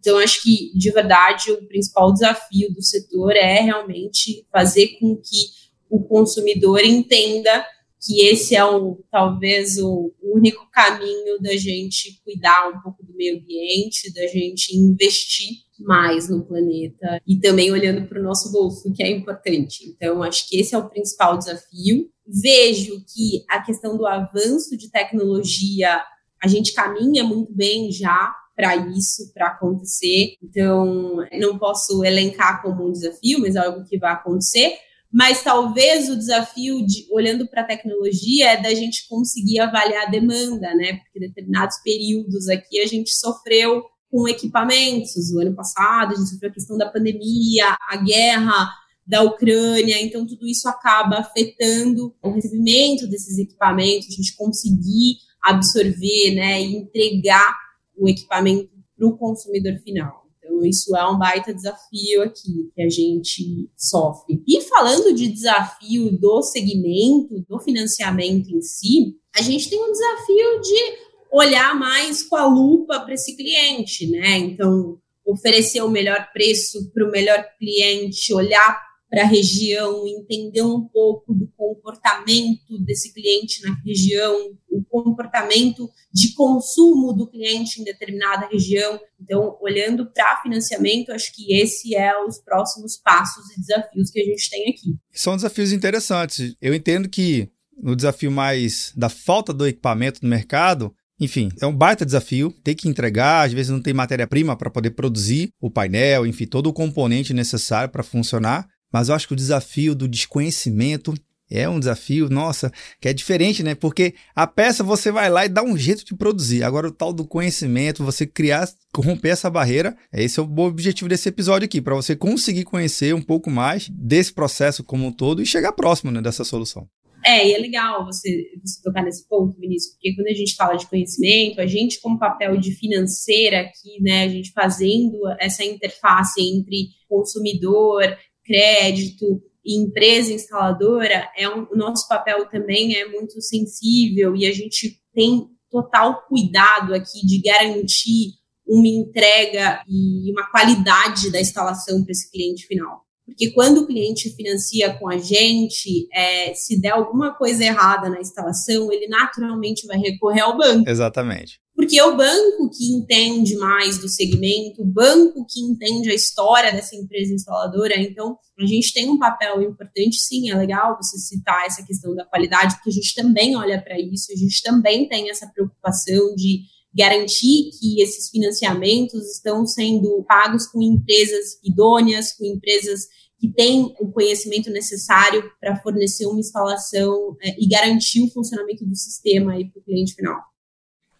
Então, 0.00 0.18
acho 0.18 0.42
que, 0.42 0.76
de 0.76 0.90
verdade, 0.90 1.52
o 1.52 1.64
principal 1.68 2.12
desafio 2.12 2.72
do 2.74 2.82
setor 2.82 3.36
é 3.36 3.60
realmente 3.60 4.44
fazer 4.52 4.98
com 4.98 5.16
que 5.16 5.46
o 5.88 6.02
consumidor 6.02 6.84
entenda 6.84 7.64
que 8.04 8.20
esse 8.26 8.54
é 8.54 8.64
o, 8.64 8.98
talvez 9.10 9.78
o 9.78 10.12
único 10.22 10.68
caminho 10.70 11.40
da 11.40 11.56
gente 11.56 12.20
cuidar 12.24 12.68
um 12.68 12.80
pouco 12.80 13.04
do 13.04 13.14
meio 13.14 13.38
ambiente, 13.38 14.12
da 14.12 14.26
gente 14.26 14.76
investir 14.76 15.67
mais 15.82 16.28
no 16.28 16.44
planeta 16.44 17.20
e 17.26 17.38
também 17.38 17.72
olhando 17.72 18.06
para 18.08 18.20
o 18.20 18.22
nosso 18.22 18.50
bolso, 18.52 18.92
que 18.92 19.02
é 19.02 19.10
importante. 19.10 19.84
Então, 19.88 20.22
acho 20.22 20.48
que 20.48 20.58
esse 20.58 20.74
é 20.74 20.78
o 20.78 20.88
principal 20.88 21.38
desafio. 21.38 22.08
Vejo 22.26 23.02
que 23.06 23.44
a 23.48 23.62
questão 23.62 23.96
do 23.96 24.06
avanço 24.06 24.76
de 24.76 24.90
tecnologia, 24.90 26.02
a 26.42 26.48
gente 26.48 26.72
caminha 26.74 27.24
muito 27.24 27.52
bem 27.54 27.90
já 27.90 28.34
para 28.54 28.74
isso, 28.76 29.32
para 29.32 29.48
acontecer. 29.48 30.34
Então, 30.42 31.24
não 31.40 31.58
posso 31.58 32.04
elencar 32.04 32.60
como 32.60 32.88
um 32.88 32.92
desafio, 32.92 33.38
mas 33.40 33.54
é 33.54 33.60
algo 33.60 33.84
que 33.84 33.98
vai 33.98 34.12
acontecer. 34.12 34.74
Mas 35.10 35.42
talvez 35.42 36.10
o 36.10 36.16
desafio 36.16 36.84
de 36.84 37.06
olhando 37.10 37.48
para 37.48 37.62
a 37.62 37.66
tecnologia 37.66 38.50
é 38.50 38.62
da 38.62 38.74
gente 38.74 39.08
conseguir 39.08 39.60
avaliar 39.60 40.06
a 40.06 40.10
demanda, 40.10 40.74
né? 40.74 40.98
Porque 40.98 41.20
determinados 41.20 41.78
períodos 41.82 42.48
aqui 42.48 42.80
a 42.80 42.86
gente 42.86 43.10
sofreu 43.10 43.84
com 44.10 44.28
equipamentos. 44.28 45.30
O 45.32 45.40
ano 45.40 45.54
passado, 45.54 46.12
a 46.12 46.16
gente 46.16 46.30
sofreu 46.30 46.50
a 46.50 46.54
questão 46.54 46.76
da 46.76 46.90
pandemia, 46.90 47.76
a 47.88 47.96
guerra 47.96 48.68
da 49.06 49.22
Ucrânia, 49.22 50.02
então 50.02 50.26
tudo 50.26 50.46
isso 50.46 50.68
acaba 50.68 51.16
afetando 51.16 52.14
o 52.22 52.30
recebimento 52.30 53.06
desses 53.06 53.38
equipamentos, 53.38 54.08
a 54.08 54.14
gente 54.14 54.36
conseguir 54.36 55.16
absorver 55.42 56.34
né, 56.34 56.60
e 56.60 56.76
entregar 56.76 57.56
o 57.96 58.06
equipamento 58.06 58.68
para 58.96 59.08
o 59.08 59.16
consumidor 59.16 59.78
final. 59.78 60.26
Então, 60.38 60.64
isso 60.64 60.94
é 60.96 61.08
um 61.08 61.18
baita 61.18 61.54
desafio 61.54 62.22
aqui 62.22 62.70
que 62.74 62.82
a 62.82 62.88
gente 62.88 63.70
sofre. 63.76 64.42
E 64.46 64.60
falando 64.62 65.14
de 65.14 65.28
desafio 65.28 66.18
do 66.18 66.42
segmento, 66.42 67.44
do 67.48 67.58
financiamento 67.60 68.50
em 68.50 68.60
si, 68.60 69.16
a 69.34 69.40
gente 69.40 69.70
tem 69.70 69.82
um 69.82 69.92
desafio 69.92 70.60
de 70.60 71.07
olhar 71.32 71.74
mais 71.74 72.22
com 72.22 72.36
a 72.36 72.46
lupa 72.46 73.00
para 73.00 73.14
esse 73.14 73.36
cliente, 73.36 74.06
né? 74.10 74.38
Então, 74.38 74.98
oferecer 75.24 75.82
o 75.82 75.90
melhor 75.90 76.30
preço 76.32 76.90
para 76.92 77.06
o 77.06 77.10
melhor 77.10 77.44
cliente, 77.58 78.32
olhar 78.32 78.88
para 79.10 79.22
a 79.22 79.26
região, 79.26 80.06
entender 80.06 80.62
um 80.62 80.86
pouco 80.86 81.32
do 81.32 81.48
comportamento 81.56 82.78
desse 82.84 83.12
cliente 83.12 83.62
na 83.62 83.74
região, 83.84 84.52
o 84.70 84.84
comportamento 84.84 85.88
de 86.12 86.34
consumo 86.34 87.14
do 87.14 87.26
cliente 87.26 87.80
em 87.80 87.84
determinada 87.84 88.46
região. 88.48 89.00
Então, 89.20 89.56
olhando 89.62 90.10
para 90.12 90.42
financiamento, 90.42 91.10
acho 91.10 91.34
que 91.34 91.54
esse 91.54 91.94
é 91.94 92.12
os 92.22 92.38
próximos 92.38 92.98
passos 92.98 93.50
e 93.50 93.60
desafios 93.60 94.10
que 94.10 94.20
a 94.20 94.24
gente 94.24 94.50
tem 94.50 94.68
aqui. 94.68 94.96
São 95.10 95.36
desafios 95.36 95.72
interessantes. 95.72 96.54
Eu 96.60 96.74
entendo 96.74 97.08
que 97.08 97.50
no 97.82 97.96
desafio 97.96 98.30
mais 98.30 98.92
da 98.94 99.08
falta 99.08 99.52
do 99.54 99.66
equipamento 99.66 100.20
no 100.22 100.28
mercado, 100.28 100.94
enfim, 101.20 101.50
é 101.60 101.66
um 101.66 101.74
baita 101.74 102.06
desafio, 102.06 102.54
ter 102.62 102.74
que 102.74 102.88
entregar, 102.88 103.46
às 103.46 103.52
vezes 103.52 103.70
não 103.70 103.80
tem 103.80 103.92
matéria-prima 103.92 104.56
para 104.56 104.70
poder 104.70 104.90
produzir 104.90 105.50
o 105.60 105.70
painel, 105.70 106.26
enfim, 106.26 106.46
todo 106.46 106.68
o 106.68 106.72
componente 106.72 107.34
necessário 107.34 107.90
para 107.90 108.02
funcionar. 108.02 108.68
Mas 108.92 109.08
eu 109.08 109.14
acho 109.14 109.26
que 109.26 109.32
o 109.34 109.36
desafio 109.36 109.94
do 109.94 110.08
desconhecimento 110.08 111.14
é 111.50 111.68
um 111.68 111.80
desafio, 111.80 112.28
nossa, 112.28 112.70
que 113.00 113.08
é 113.08 113.12
diferente, 113.12 113.62
né? 113.62 113.74
Porque 113.74 114.14
a 114.34 114.46
peça 114.46 114.84
você 114.84 115.10
vai 115.10 115.30
lá 115.30 115.46
e 115.46 115.48
dá 115.48 115.62
um 115.62 115.76
jeito 115.76 116.04
de 116.04 116.14
produzir. 116.14 116.62
Agora, 116.62 116.88
o 116.88 116.92
tal 116.92 117.12
do 117.12 117.26
conhecimento, 117.26 118.04
você 118.04 118.26
criar, 118.26 118.68
romper 118.94 119.30
essa 119.30 119.48
barreira, 119.48 119.96
esse 120.12 120.38
é 120.38 120.42
o 120.42 120.58
objetivo 120.60 121.08
desse 121.08 121.28
episódio 121.28 121.64
aqui, 121.64 121.80
para 121.80 121.94
você 121.94 122.14
conseguir 122.14 122.64
conhecer 122.64 123.14
um 123.14 123.22
pouco 123.22 123.50
mais 123.50 123.88
desse 123.88 124.32
processo 124.32 124.84
como 124.84 125.06
um 125.06 125.12
todo 125.12 125.40
e 125.40 125.46
chegar 125.46 125.72
próximo 125.72 126.10
né, 126.10 126.20
dessa 126.20 126.44
solução. 126.44 126.86
É, 127.28 127.46
e 127.46 127.52
é 127.52 127.58
legal 127.58 128.06
você, 128.06 128.46
você 128.64 128.80
tocar 128.82 129.02
nesse 129.02 129.28
ponto, 129.28 129.60
Vinícius, 129.60 129.92
porque 129.92 130.14
quando 130.14 130.28
a 130.28 130.32
gente 130.32 130.56
fala 130.56 130.76
de 130.76 130.86
conhecimento, 130.86 131.60
a 131.60 131.66
gente, 131.66 132.00
como 132.00 132.18
papel 132.18 132.56
de 132.56 132.72
financeira 132.72 133.60
aqui, 133.60 134.00
né, 134.00 134.24
a 134.24 134.28
gente 134.28 134.50
fazendo 134.50 135.18
essa 135.38 135.62
interface 135.62 136.40
entre 136.40 136.88
consumidor, 137.06 138.16
crédito 138.42 139.42
e 139.62 139.76
empresa 139.76 140.32
instaladora, 140.32 141.28
é 141.36 141.46
um, 141.46 141.66
o 141.70 141.76
nosso 141.76 142.08
papel 142.08 142.48
também 142.48 142.96
é 142.96 143.06
muito 143.06 143.38
sensível 143.42 144.34
e 144.34 144.46
a 144.46 144.52
gente 144.52 144.98
tem 145.12 145.48
total 145.70 146.26
cuidado 146.26 146.94
aqui 146.94 147.26
de 147.26 147.42
garantir 147.42 148.38
uma 148.66 148.88
entrega 148.88 149.82
e 149.86 150.32
uma 150.32 150.50
qualidade 150.50 151.30
da 151.30 151.38
instalação 151.38 152.02
para 152.02 152.12
esse 152.12 152.30
cliente 152.30 152.66
final. 152.66 153.06
Porque 153.28 153.50
quando 153.50 153.82
o 153.82 153.86
cliente 153.86 154.30
financia 154.30 154.94
com 154.94 155.06
a 155.06 155.18
gente, 155.18 156.08
é, 156.10 156.54
se 156.54 156.80
der 156.80 156.92
alguma 156.92 157.34
coisa 157.34 157.62
errada 157.62 158.08
na 158.08 158.20
instalação, 158.20 158.90
ele 158.90 159.06
naturalmente 159.06 159.86
vai 159.86 159.98
recorrer 159.98 160.40
ao 160.40 160.56
banco. 160.56 160.88
Exatamente. 160.88 161.60
Porque 161.76 161.98
é 161.98 162.04
o 162.04 162.16
banco 162.16 162.70
que 162.70 162.90
entende 162.90 163.54
mais 163.56 163.98
do 163.98 164.08
segmento, 164.08 164.80
o 164.80 164.86
banco 164.86 165.44
que 165.46 165.60
entende 165.60 166.10
a 166.10 166.14
história 166.14 166.72
dessa 166.72 166.96
empresa 166.96 167.34
instaladora. 167.34 168.00
Então, 168.00 168.38
a 168.58 168.64
gente 168.64 168.94
tem 168.94 169.10
um 169.10 169.18
papel 169.18 169.60
importante, 169.60 170.16
sim, 170.16 170.50
é 170.50 170.56
legal 170.56 170.96
você 170.96 171.18
citar 171.18 171.66
essa 171.66 171.84
questão 171.84 172.14
da 172.14 172.24
qualidade, 172.24 172.76
porque 172.76 172.88
a 172.88 172.94
gente 172.94 173.14
também 173.14 173.54
olha 173.54 173.80
para 173.80 174.00
isso, 174.00 174.32
a 174.32 174.36
gente 174.36 174.62
também 174.62 175.06
tem 175.06 175.28
essa 175.28 175.46
preocupação 175.46 176.34
de 176.34 176.62
garantir 176.98 177.70
que 177.78 178.02
esses 178.02 178.28
financiamentos 178.28 179.30
estão 179.30 179.64
sendo 179.64 180.24
pagos 180.26 180.66
com 180.66 180.82
empresas 180.82 181.58
idôneas, 181.62 182.32
com 182.32 182.44
empresas 182.44 183.06
que 183.38 183.48
têm 183.48 183.94
o 184.00 184.10
conhecimento 184.10 184.68
necessário 184.68 185.48
para 185.60 185.76
fornecer 185.76 186.26
uma 186.26 186.40
instalação 186.40 187.36
é, 187.40 187.54
e 187.56 187.68
garantir 187.68 188.20
o 188.22 188.30
funcionamento 188.30 188.84
do 188.84 188.96
sistema 188.96 189.52
para 189.52 189.80
o 189.80 189.84
cliente 189.84 190.14
final. 190.14 190.40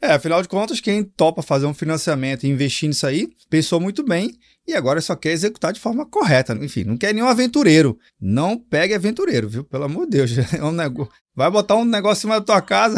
É, 0.00 0.12
afinal 0.12 0.42
de 0.42 0.48
contas, 0.48 0.80
quem 0.80 1.04
topa 1.04 1.42
fazer 1.42 1.66
um 1.66 1.74
financiamento 1.74 2.44
e 2.44 2.48
investir 2.48 2.88
nisso 2.88 3.06
aí, 3.06 3.28
pensou 3.48 3.78
muito 3.78 4.02
bem 4.02 4.32
e 4.68 4.74
agora 4.74 5.00
só 5.00 5.16
quer 5.16 5.32
executar 5.32 5.72
de 5.72 5.80
forma 5.80 6.04
correta. 6.04 6.52
Enfim, 6.52 6.84
não 6.84 6.98
quer 6.98 7.14
nenhum 7.14 7.26
aventureiro. 7.26 7.98
Não 8.20 8.58
pegue 8.58 8.92
aventureiro, 8.92 9.48
viu? 9.48 9.64
Pelo 9.64 9.84
amor 9.84 10.04
de 10.04 10.18
Deus. 10.18 10.30
É 10.58 10.62
um 10.62 10.72
negócio. 10.72 11.12
Vai 11.34 11.50
botar 11.50 11.76
um 11.76 11.84
negócio 11.84 12.18
em 12.18 12.22
cima 12.22 12.40
da 12.40 12.44
tua 12.44 12.60
casa. 12.60 12.96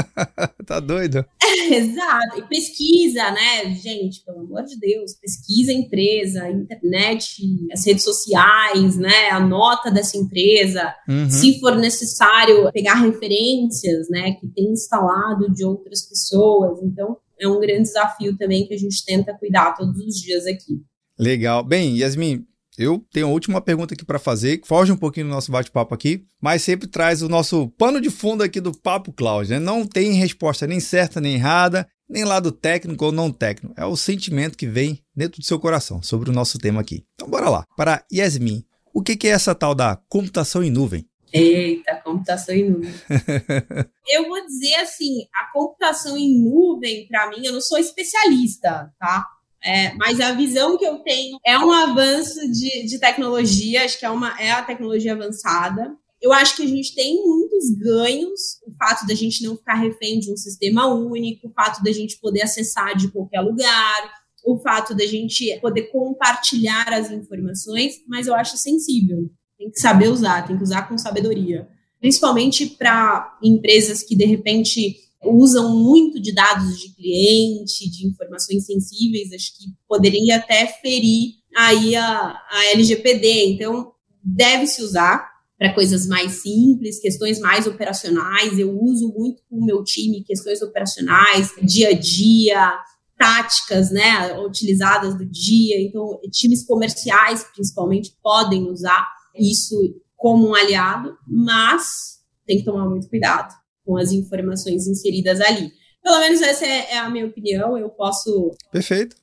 tá 0.64 0.78
doido? 0.78 1.24
exato. 1.68 2.38
E 2.38 2.42
pesquisa, 2.42 3.30
né, 3.32 3.74
gente? 3.74 4.24
Pelo 4.24 4.40
amor 4.40 4.62
de 4.62 4.78
Deus. 4.78 5.14
Pesquisa 5.14 5.72
a 5.72 5.74
empresa, 5.74 6.44
a 6.44 6.50
internet, 6.50 7.42
as 7.72 7.84
redes 7.84 8.04
sociais, 8.04 8.96
né? 8.96 9.30
A 9.30 9.40
nota 9.40 9.90
dessa 9.90 10.16
empresa. 10.16 10.94
Uhum. 11.08 11.28
Se 11.28 11.58
for 11.60 11.76
necessário, 11.76 12.70
pegar 12.72 12.94
referências, 12.94 14.08
né? 14.08 14.32
Que 14.40 14.46
tem 14.48 14.72
instalado 14.72 15.52
de 15.52 15.64
outras 15.64 16.02
pessoas. 16.08 16.80
Então, 16.82 17.16
é 17.38 17.48
um 17.48 17.58
grande 17.58 17.82
desafio 17.82 18.36
também 18.38 18.66
que 18.66 18.74
a 18.74 18.78
gente 18.78 19.04
tenta 19.04 19.36
cuidar 19.36 19.74
todos 19.74 19.98
os 19.98 20.14
dias 20.14 20.46
aqui. 20.46 20.80
Legal. 21.18 21.62
Bem, 21.62 21.98
Yasmin, 21.98 22.46
eu 22.78 23.04
tenho 23.12 23.26
a 23.26 23.30
última 23.30 23.60
pergunta 23.60 23.94
aqui 23.94 24.04
para 24.04 24.18
fazer, 24.18 24.58
que 24.58 24.66
foge 24.66 24.90
um 24.90 24.96
pouquinho 24.96 25.26
do 25.26 25.32
nosso 25.32 25.52
bate-papo 25.52 25.94
aqui, 25.94 26.24
mas 26.40 26.62
sempre 26.62 26.88
traz 26.88 27.22
o 27.22 27.28
nosso 27.28 27.68
pano 27.76 28.00
de 28.00 28.10
fundo 28.10 28.42
aqui 28.42 28.60
do 28.60 28.76
Papo 28.76 29.12
Cloud. 29.12 29.50
Né? 29.50 29.58
Não 29.58 29.86
tem 29.86 30.14
resposta 30.14 30.66
nem 30.66 30.80
certa 30.80 31.20
nem 31.20 31.34
errada, 31.34 31.86
nem 32.08 32.24
lado 32.24 32.50
técnico 32.50 33.04
ou 33.04 33.12
não 33.12 33.30
técnico. 33.30 33.74
É 33.76 33.84
o 33.84 33.96
sentimento 33.96 34.56
que 34.56 34.66
vem 34.66 35.02
dentro 35.14 35.40
do 35.40 35.44
seu 35.44 35.58
coração 35.58 36.02
sobre 36.02 36.30
o 36.30 36.32
nosso 36.32 36.58
tema 36.58 36.80
aqui. 36.80 37.04
Então, 37.14 37.28
bora 37.28 37.50
lá. 37.50 37.66
Para 37.76 38.04
Yasmin, 38.12 38.64
o 38.92 39.02
que 39.02 39.26
é 39.26 39.30
essa 39.30 39.54
tal 39.54 39.74
da 39.74 39.96
computação 40.08 40.62
em 40.62 40.70
nuvem? 40.70 41.06
Eita, 41.32 41.96
computação 41.96 42.54
em 42.54 42.70
nuvem. 42.70 42.92
eu 44.08 44.28
vou 44.28 44.46
dizer 44.46 44.74
assim, 44.76 45.26
a 45.34 45.50
computação 45.52 46.16
em 46.16 46.38
nuvem, 46.38 47.06
para 47.08 47.30
mim, 47.30 47.44
eu 47.44 47.52
não 47.52 47.60
sou 47.60 47.78
especialista, 47.78 48.92
tá? 48.98 49.26
É, 49.64 49.94
mas 49.94 50.20
a 50.20 50.32
visão 50.32 50.76
que 50.76 50.84
eu 50.84 50.98
tenho 50.98 51.38
é 51.46 51.56
um 51.58 51.70
avanço 51.70 52.40
de, 52.50 52.86
de 52.86 52.98
tecnologia, 52.98 53.84
acho 53.84 53.98
que 53.98 54.04
é, 54.04 54.10
uma, 54.10 54.40
é 54.40 54.50
a 54.50 54.62
tecnologia 54.62 55.12
avançada. 55.12 55.94
Eu 56.20 56.32
acho 56.32 56.56
que 56.56 56.62
a 56.62 56.66
gente 56.66 56.94
tem 56.94 57.16
muitos 57.24 57.70
ganhos, 57.78 58.60
o 58.66 58.72
fato 58.76 59.06
da 59.06 59.14
gente 59.14 59.42
não 59.42 59.56
ficar 59.56 59.74
refém 59.74 60.18
de 60.18 60.32
um 60.32 60.36
sistema 60.36 60.86
único, 60.86 61.48
o 61.48 61.52
fato 61.52 61.82
da 61.82 61.92
gente 61.92 62.18
poder 62.18 62.42
acessar 62.42 62.96
de 62.96 63.08
qualquer 63.08 63.40
lugar, 63.40 64.12
o 64.44 64.58
fato 64.58 64.94
da 64.94 65.06
gente 65.06 65.58
poder 65.60 65.82
compartilhar 65.90 66.92
as 66.92 67.10
informações, 67.10 67.94
mas 68.08 68.26
eu 68.26 68.34
acho 68.34 68.56
sensível. 68.56 69.30
Tem 69.58 69.70
que 69.70 69.80
saber 69.80 70.08
usar, 70.08 70.46
tem 70.46 70.56
que 70.56 70.62
usar 70.62 70.88
com 70.88 70.98
sabedoria. 70.98 71.68
Principalmente 72.00 72.66
para 72.66 73.38
empresas 73.42 74.02
que, 74.02 74.16
de 74.16 74.24
repente, 74.24 74.96
usam 75.24 75.76
muito 75.76 76.20
de 76.20 76.34
dados 76.34 76.78
de 76.78 76.94
cliente, 76.94 77.90
de 77.90 78.06
informações 78.06 78.66
sensíveis, 78.66 79.32
acho 79.32 79.56
que 79.56 79.66
poderia 79.88 80.36
até 80.36 80.66
ferir 80.66 81.34
aí 81.56 81.94
a, 81.94 82.40
a 82.50 82.64
LGPD. 82.72 83.52
Então, 83.52 83.92
deve-se 84.22 84.82
usar 84.82 85.30
para 85.58 85.74
coisas 85.74 86.06
mais 86.06 86.42
simples, 86.42 87.00
questões 87.00 87.38
mais 87.38 87.66
operacionais. 87.66 88.58
Eu 88.58 88.76
uso 88.80 89.12
muito 89.16 89.42
com 89.48 89.58
o 89.58 89.64
meu 89.64 89.84
time 89.84 90.24
questões 90.24 90.60
operacionais, 90.60 91.54
dia 91.62 91.90
a 91.90 91.92
dia, 91.92 92.78
táticas, 93.16 93.92
né, 93.92 94.36
utilizadas 94.40 95.16
do 95.16 95.24
dia. 95.24 95.80
Então, 95.80 96.18
times 96.32 96.64
comerciais, 96.64 97.44
principalmente, 97.54 98.16
podem 98.20 98.68
usar 98.68 99.06
isso 99.36 99.76
como 100.16 100.48
um 100.48 100.54
aliado, 100.54 101.16
mas 101.26 102.20
tem 102.44 102.58
que 102.58 102.64
tomar 102.64 102.88
muito 102.88 103.08
cuidado 103.08 103.61
com 103.84 103.96
as 103.96 104.12
informações 104.12 104.86
inseridas 104.86 105.40
ali. 105.40 105.70
Pelo 106.02 106.18
menos 106.18 106.40
essa 106.42 106.66
é, 106.66 106.92
é 106.92 106.98
a 106.98 107.08
minha 107.08 107.26
opinião. 107.26 107.78
Eu 107.78 107.88
posso. 107.90 108.50
Perfeito. 108.70 109.16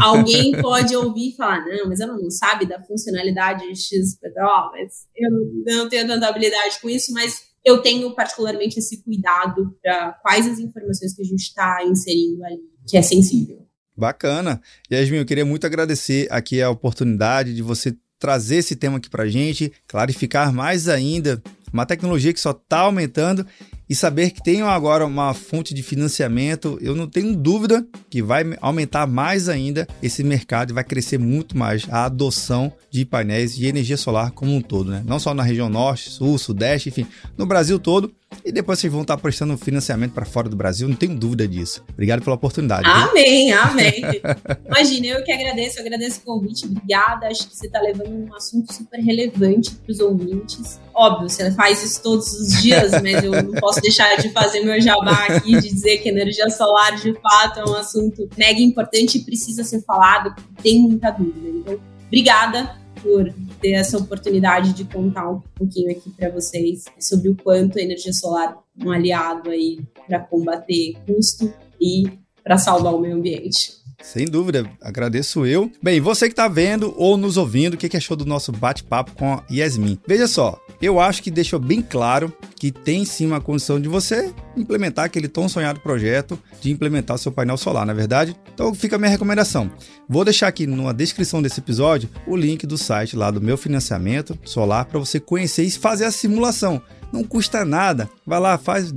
Alguém 0.00 0.52
pode 0.62 0.94
ouvir 0.96 1.30
e 1.30 1.36
falar, 1.36 1.64
não, 1.66 1.88
mas 1.88 2.00
ela 2.00 2.16
não 2.16 2.30
sabe 2.30 2.66
da 2.66 2.82
funcionalidade 2.82 3.64
X, 3.74 4.16
oh, 4.24 4.70
mas 4.70 5.06
eu 5.16 5.30
não 5.76 5.88
tenho 5.88 6.06
tanta 6.06 6.28
habilidade 6.28 6.80
com 6.80 6.88
isso, 6.88 7.12
mas 7.12 7.42
eu 7.64 7.82
tenho 7.82 8.14
particularmente 8.14 8.78
esse 8.78 9.02
cuidado 9.02 9.76
para 9.82 10.12
quais 10.22 10.46
as 10.46 10.60
informações 10.60 11.14
que 11.14 11.22
a 11.22 11.24
gente 11.24 11.42
está 11.42 11.84
inserindo 11.84 12.44
ali, 12.44 12.60
que 12.86 12.96
é 12.96 13.02
sensível. 13.02 13.66
Bacana. 13.96 14.60
Yasmin, 14.92 15.18
eu 15.18 15.26
queria 15.26 15.44
muito 15.44 15.66
agradecer 15.66 16.28
aqui 16.30 16.62
a 16.62 16.70
oportunidade 16.70 17.54
de 17.54 17.62
você 17.62 17.96
trazer 18.18 18.56
esse 18.56 18.76
tema 18.76 18.98
aqui 18.98 19.10
para 19.10 19.26
gente, 19.26 19.72
clarificar 19.88 20.52
mais 20.52 20.88
ainda 20.88 21.42
uma 21.72 21.84
tecnologia 21.84 22.32
que 22.32 22.40
só 22.40 22.52
está 22.52 22.80
aumentando 22.80 23.44
e 23.88 23.94
saber 23.94 24.30
que 24.30 24.42
tem 24.42 24.62
agora 24.62 25.06
uma 25.06 25.32
fonte 25.32 25.72
de 25.72 25.82
financiamento, 25.82 26.78
eu 26.80 26.94
não 26.94 27.06
tenho 27.06 27.36
dúvida 27.36 27.86
que 28.10 28.22
vai 28.22 28.44
aumentar 28.60 29.06
mais 29.06 29.48
ainda 29.48 29.86
esse 30.02 30.24
mercado 30.24 30.70
e 30.70 30.74
vai 30.74 30.84
crescer 30.84 31.18
muito 31.18 31.56
mais 31.56 31.86
a 31.90 32.04
adoção 32.04 32.72
de 32.90 33.04
painéis 33.04 33.54
de 33.54 33.66
energia 33.66 33.96
solar 33.96 34.32
como 34.32 34.54
um 34.54 34.60
todo, 34.60 34.90
né? 34.90 35.02
Não 35.06 35.18
só 35.18 35.32
na 35.32 35.42
região 35.42 35.68
norte, 35.68 36.10
sul, 36.10 36.38
sudeste, 36.38 36.88
enfim, 36.88 37.06
no 37.36 37.46
Brasil 37.46 37.78
todo. 37.78 38.12
E 38.44 38.52
depois 38.52 38.78
vocês 38.78 38.92
vão 38.92 39.02
estar 39.02 39.16
prestando 39.16 39.56
financiamento 39.56 40.12
para 40.12 40.24
fora 40.24 40.48
do 40.48 40.56
Brasil, 40.56 40.88
não 40.88 40.96
tenho 40.96 41.14
dúvida 41.14 41.46
disso. 41.46 41.84
Obrigado 41.92 42.22
pela 42.22 42.36
oportunidade. 42.36 42.88
Amém, 42.88 43.48
viu? 43.48 43.60
amém. 43.60 44.02
Imagina, 44.66 45.06
eu 45.06 45.24
que 45.24 45.32
agradeço, 45.32 45.78
eu 45.78 45.84
agradeço 45.84 46.20
o 46.20 46.22
convite, 46.22 46.66
obrigada. 46.66 47.26
Acho 47.26 47.48
que 47.48 47.56
você 47.56 47.66
está 47.66 47.80
levando 47.80 48.10
um 48.10 48.34
assunto 48.34 48.72
super 48.72 49.00
relevante 49.00 49.74
para 49.74 49.92
os 49.92 50.00
ouvintes. 50.00 50.80
Óbvio, 50.94 51.28
você 51.28 51.50
faz 51.52 51.82
isso 51.82 52.02
todos 52.02 52.32
os 52.32 52.62
dias, 52.62 52.92
mas 53.02 53.24
eu 53.24 53.30
não 53.30 53.52
posso 53.54 53.80
deixar 53.80 54.16
de 54.16 54.30
fazer 54.30 54.60
meu 54.60 54.80
jabá 54.80 55.26
aqui, 55.26 55.60
de 55.60 55.68
dizer 55.68 55.98
que 55.98 56.08
energia 56.08 56.48
solar 56.50 56.96
de 56.96 57.12
fato 57.20 57.60
é 57.60 57.64
um 57.68 57.74
assunto 57.74 58.28
mega 58.36 58.60
importante 58.60 59.18
e 59.18 59.24
precisa 59.24 59.64
ser 59.64 59.82
falado, 59.82 60.34
tem 60.62 60.80
muita 60.80 61.10
dúvida. 61.10 61.48
Então, 61.48 61.80
obrigada 62.06 62.85
por 63.06 63.32
ter 63.60 63.72
essa 63.72 63.96
oportunidade 63.96 64.72
de 64.72 64.84
contar 64.84 65.30
um 65.30 65.40
pouquinho 65.54 65.92
aqui 65.92 66.10
para 66.10 66.28
vocês 66.28 66.84
sobre 66.98 67.28
o 67.28 67.36
quanto 67.36 67.78
a 67.78 67.82
energia 67.82 68.12
solar 68.12 68.58
é 68.78 68.84
um 68.84 68.90
aliado 68.90 69.48
aí 69.48 69.78
para 70.08 70.18
combater 70.18 70.96
custo 71.06 71.52
e 71.80 72.04
para 72.42 72.58
salvar 72.58 72.92
o 72.94 73.00
meio 73.00 73.14
ambiente. 73.14 73.85
Sem 74.02 74.26
dúvida, 74.26 74.70
agradeço 74.80 75.46
eu. 75.46 75.70
Bem, 75.82 76.00
você 76.00 76.26
que 76.26 76.32
está 76.32 76.48
vendo 76.48 76.94
ou 76.96 77.16
nos 77.16 77.36
ouvindo, 77.36 77.74
o 77.74 77.76
que 77.76 77.96
achou 77.96 78.16
do 78.16 78.26
nosso 78.26 78.52
bate-papo 78.52 79.12
com 79.12 79.34
a 79.34 79.44
Yasmin? 79.50 79.98
Veja 80.06 80.26
só, 80.26 80.60
eu 80.80 81.00
acho 81.00 81.22
que 81.22 81.30
deixou 81.30 81.58
bem 81.58 81.80
claro 81.80 82.32
que 82.56 82.70
tem 82.70 83.04
sim 83.04 83.26
uma 83.26 83.40
condição 83.40 83.80
de 83.80 83.88
você 83.88 84.32
implementar 84.56 85.04
aquele 85.04 85.28
tão 85.28 85.48
sonhado 85.48 85.80
projeto 85.80 86.38
de 86.60 86.70
implementar 86.70 87.18
seu 87.18 87.32
painel 87.32 87.56
solar, 87.56 87.84
na 87.86 87.92
é 87.92 87.94
verdade? 87.94 88.36
Então 88.54 88.74
fica 88.74 88.96
a 88.96 88.98
minha 88.98 89.10
recomendação. 89.10 89.70
Vou 90.08 90.24
deixar 90.24 90.48
aqui 90.48 90.66
na 90.66 90.92
descrição 90.92 91.42
desse 91.42 91.60
episódio 91.60 92.08
o 92.26 92.36
link 92.36 92.66
do 92.66 92.78
site 92.78 93.16
lá 93.16 93.30
do 93.30 93.40
meu 93.40 93.56
financiamento 93.56 94.38
solar 94.44 94.84
para 94.86 94.98
você 94.98 95.18
conhecer 95.18 95.64
e 95.64 95.70
fazer 95.70 96.04
a 96.04 96.10
simulação 96.10 96.82
não 97.12 97.24
custa 97.24 97.64
nada. 97.64 98.08
Vai 98.26 98.40
lá, 98.40 98.58
faz, 98.58 98.92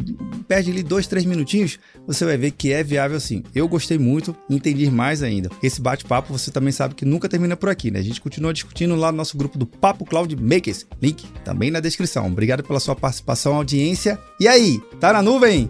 perde 0.47 0.71
ali 0.71 0.83
dois, 0.83 1.07
três 1.07 1.25
minutinhos, 1.25 1.79
você 2.05 2.25
vai 2.25 2.37
ver 2.37 2.51
que 2.51 2.71
é 2.71 2.83
viável 2.83 3.19
sim. 3.19 3.43
Eu 3.53 3.67
gostei 3.67 3.97
muito, 3.97 4.35
entendi 4.49 4.89
mais 4.89 5.21
ainda. 5.21 5.49
Esse 5.61 5.81
bate-papo 5.81 6.31
você 6.31 6.51
também 6.51 6.71
sabe 6.71 6.95
que 6.95 7.05
nunca 7.05 7.29
termina 7.29 7.55
por 7.55 7.69
aqui, 7.69 7.91
né? 7.91 7.99
A 7.99 8.03
gente 8.03 8.21
continua 8.21 8.53
discutindo 8.53 8.95
lá 8.95 9.11
no 9.11 9.17
nosso 9.17 9.37
grupo 9.37 9.57
do 9.57 9.65
Papo 9.65 10.05
Cloud 10.05 10.35
Makers. 10.35 10.85
Link 11.01 11.25
também 11.43 11.71
na 11.71 11.79
descrição. 11.79 12.27
Obrigado 12.27 12.63
pela 12.63 12.79
sua 12.79 12.95
participação, 12.95 13.55
audiência. 13.55 14.19
E 14.39 14.47
aí, 14.47 14.81
tá 14.99 15.13
na 15.13 15.21
nuvem? 15.21 15.69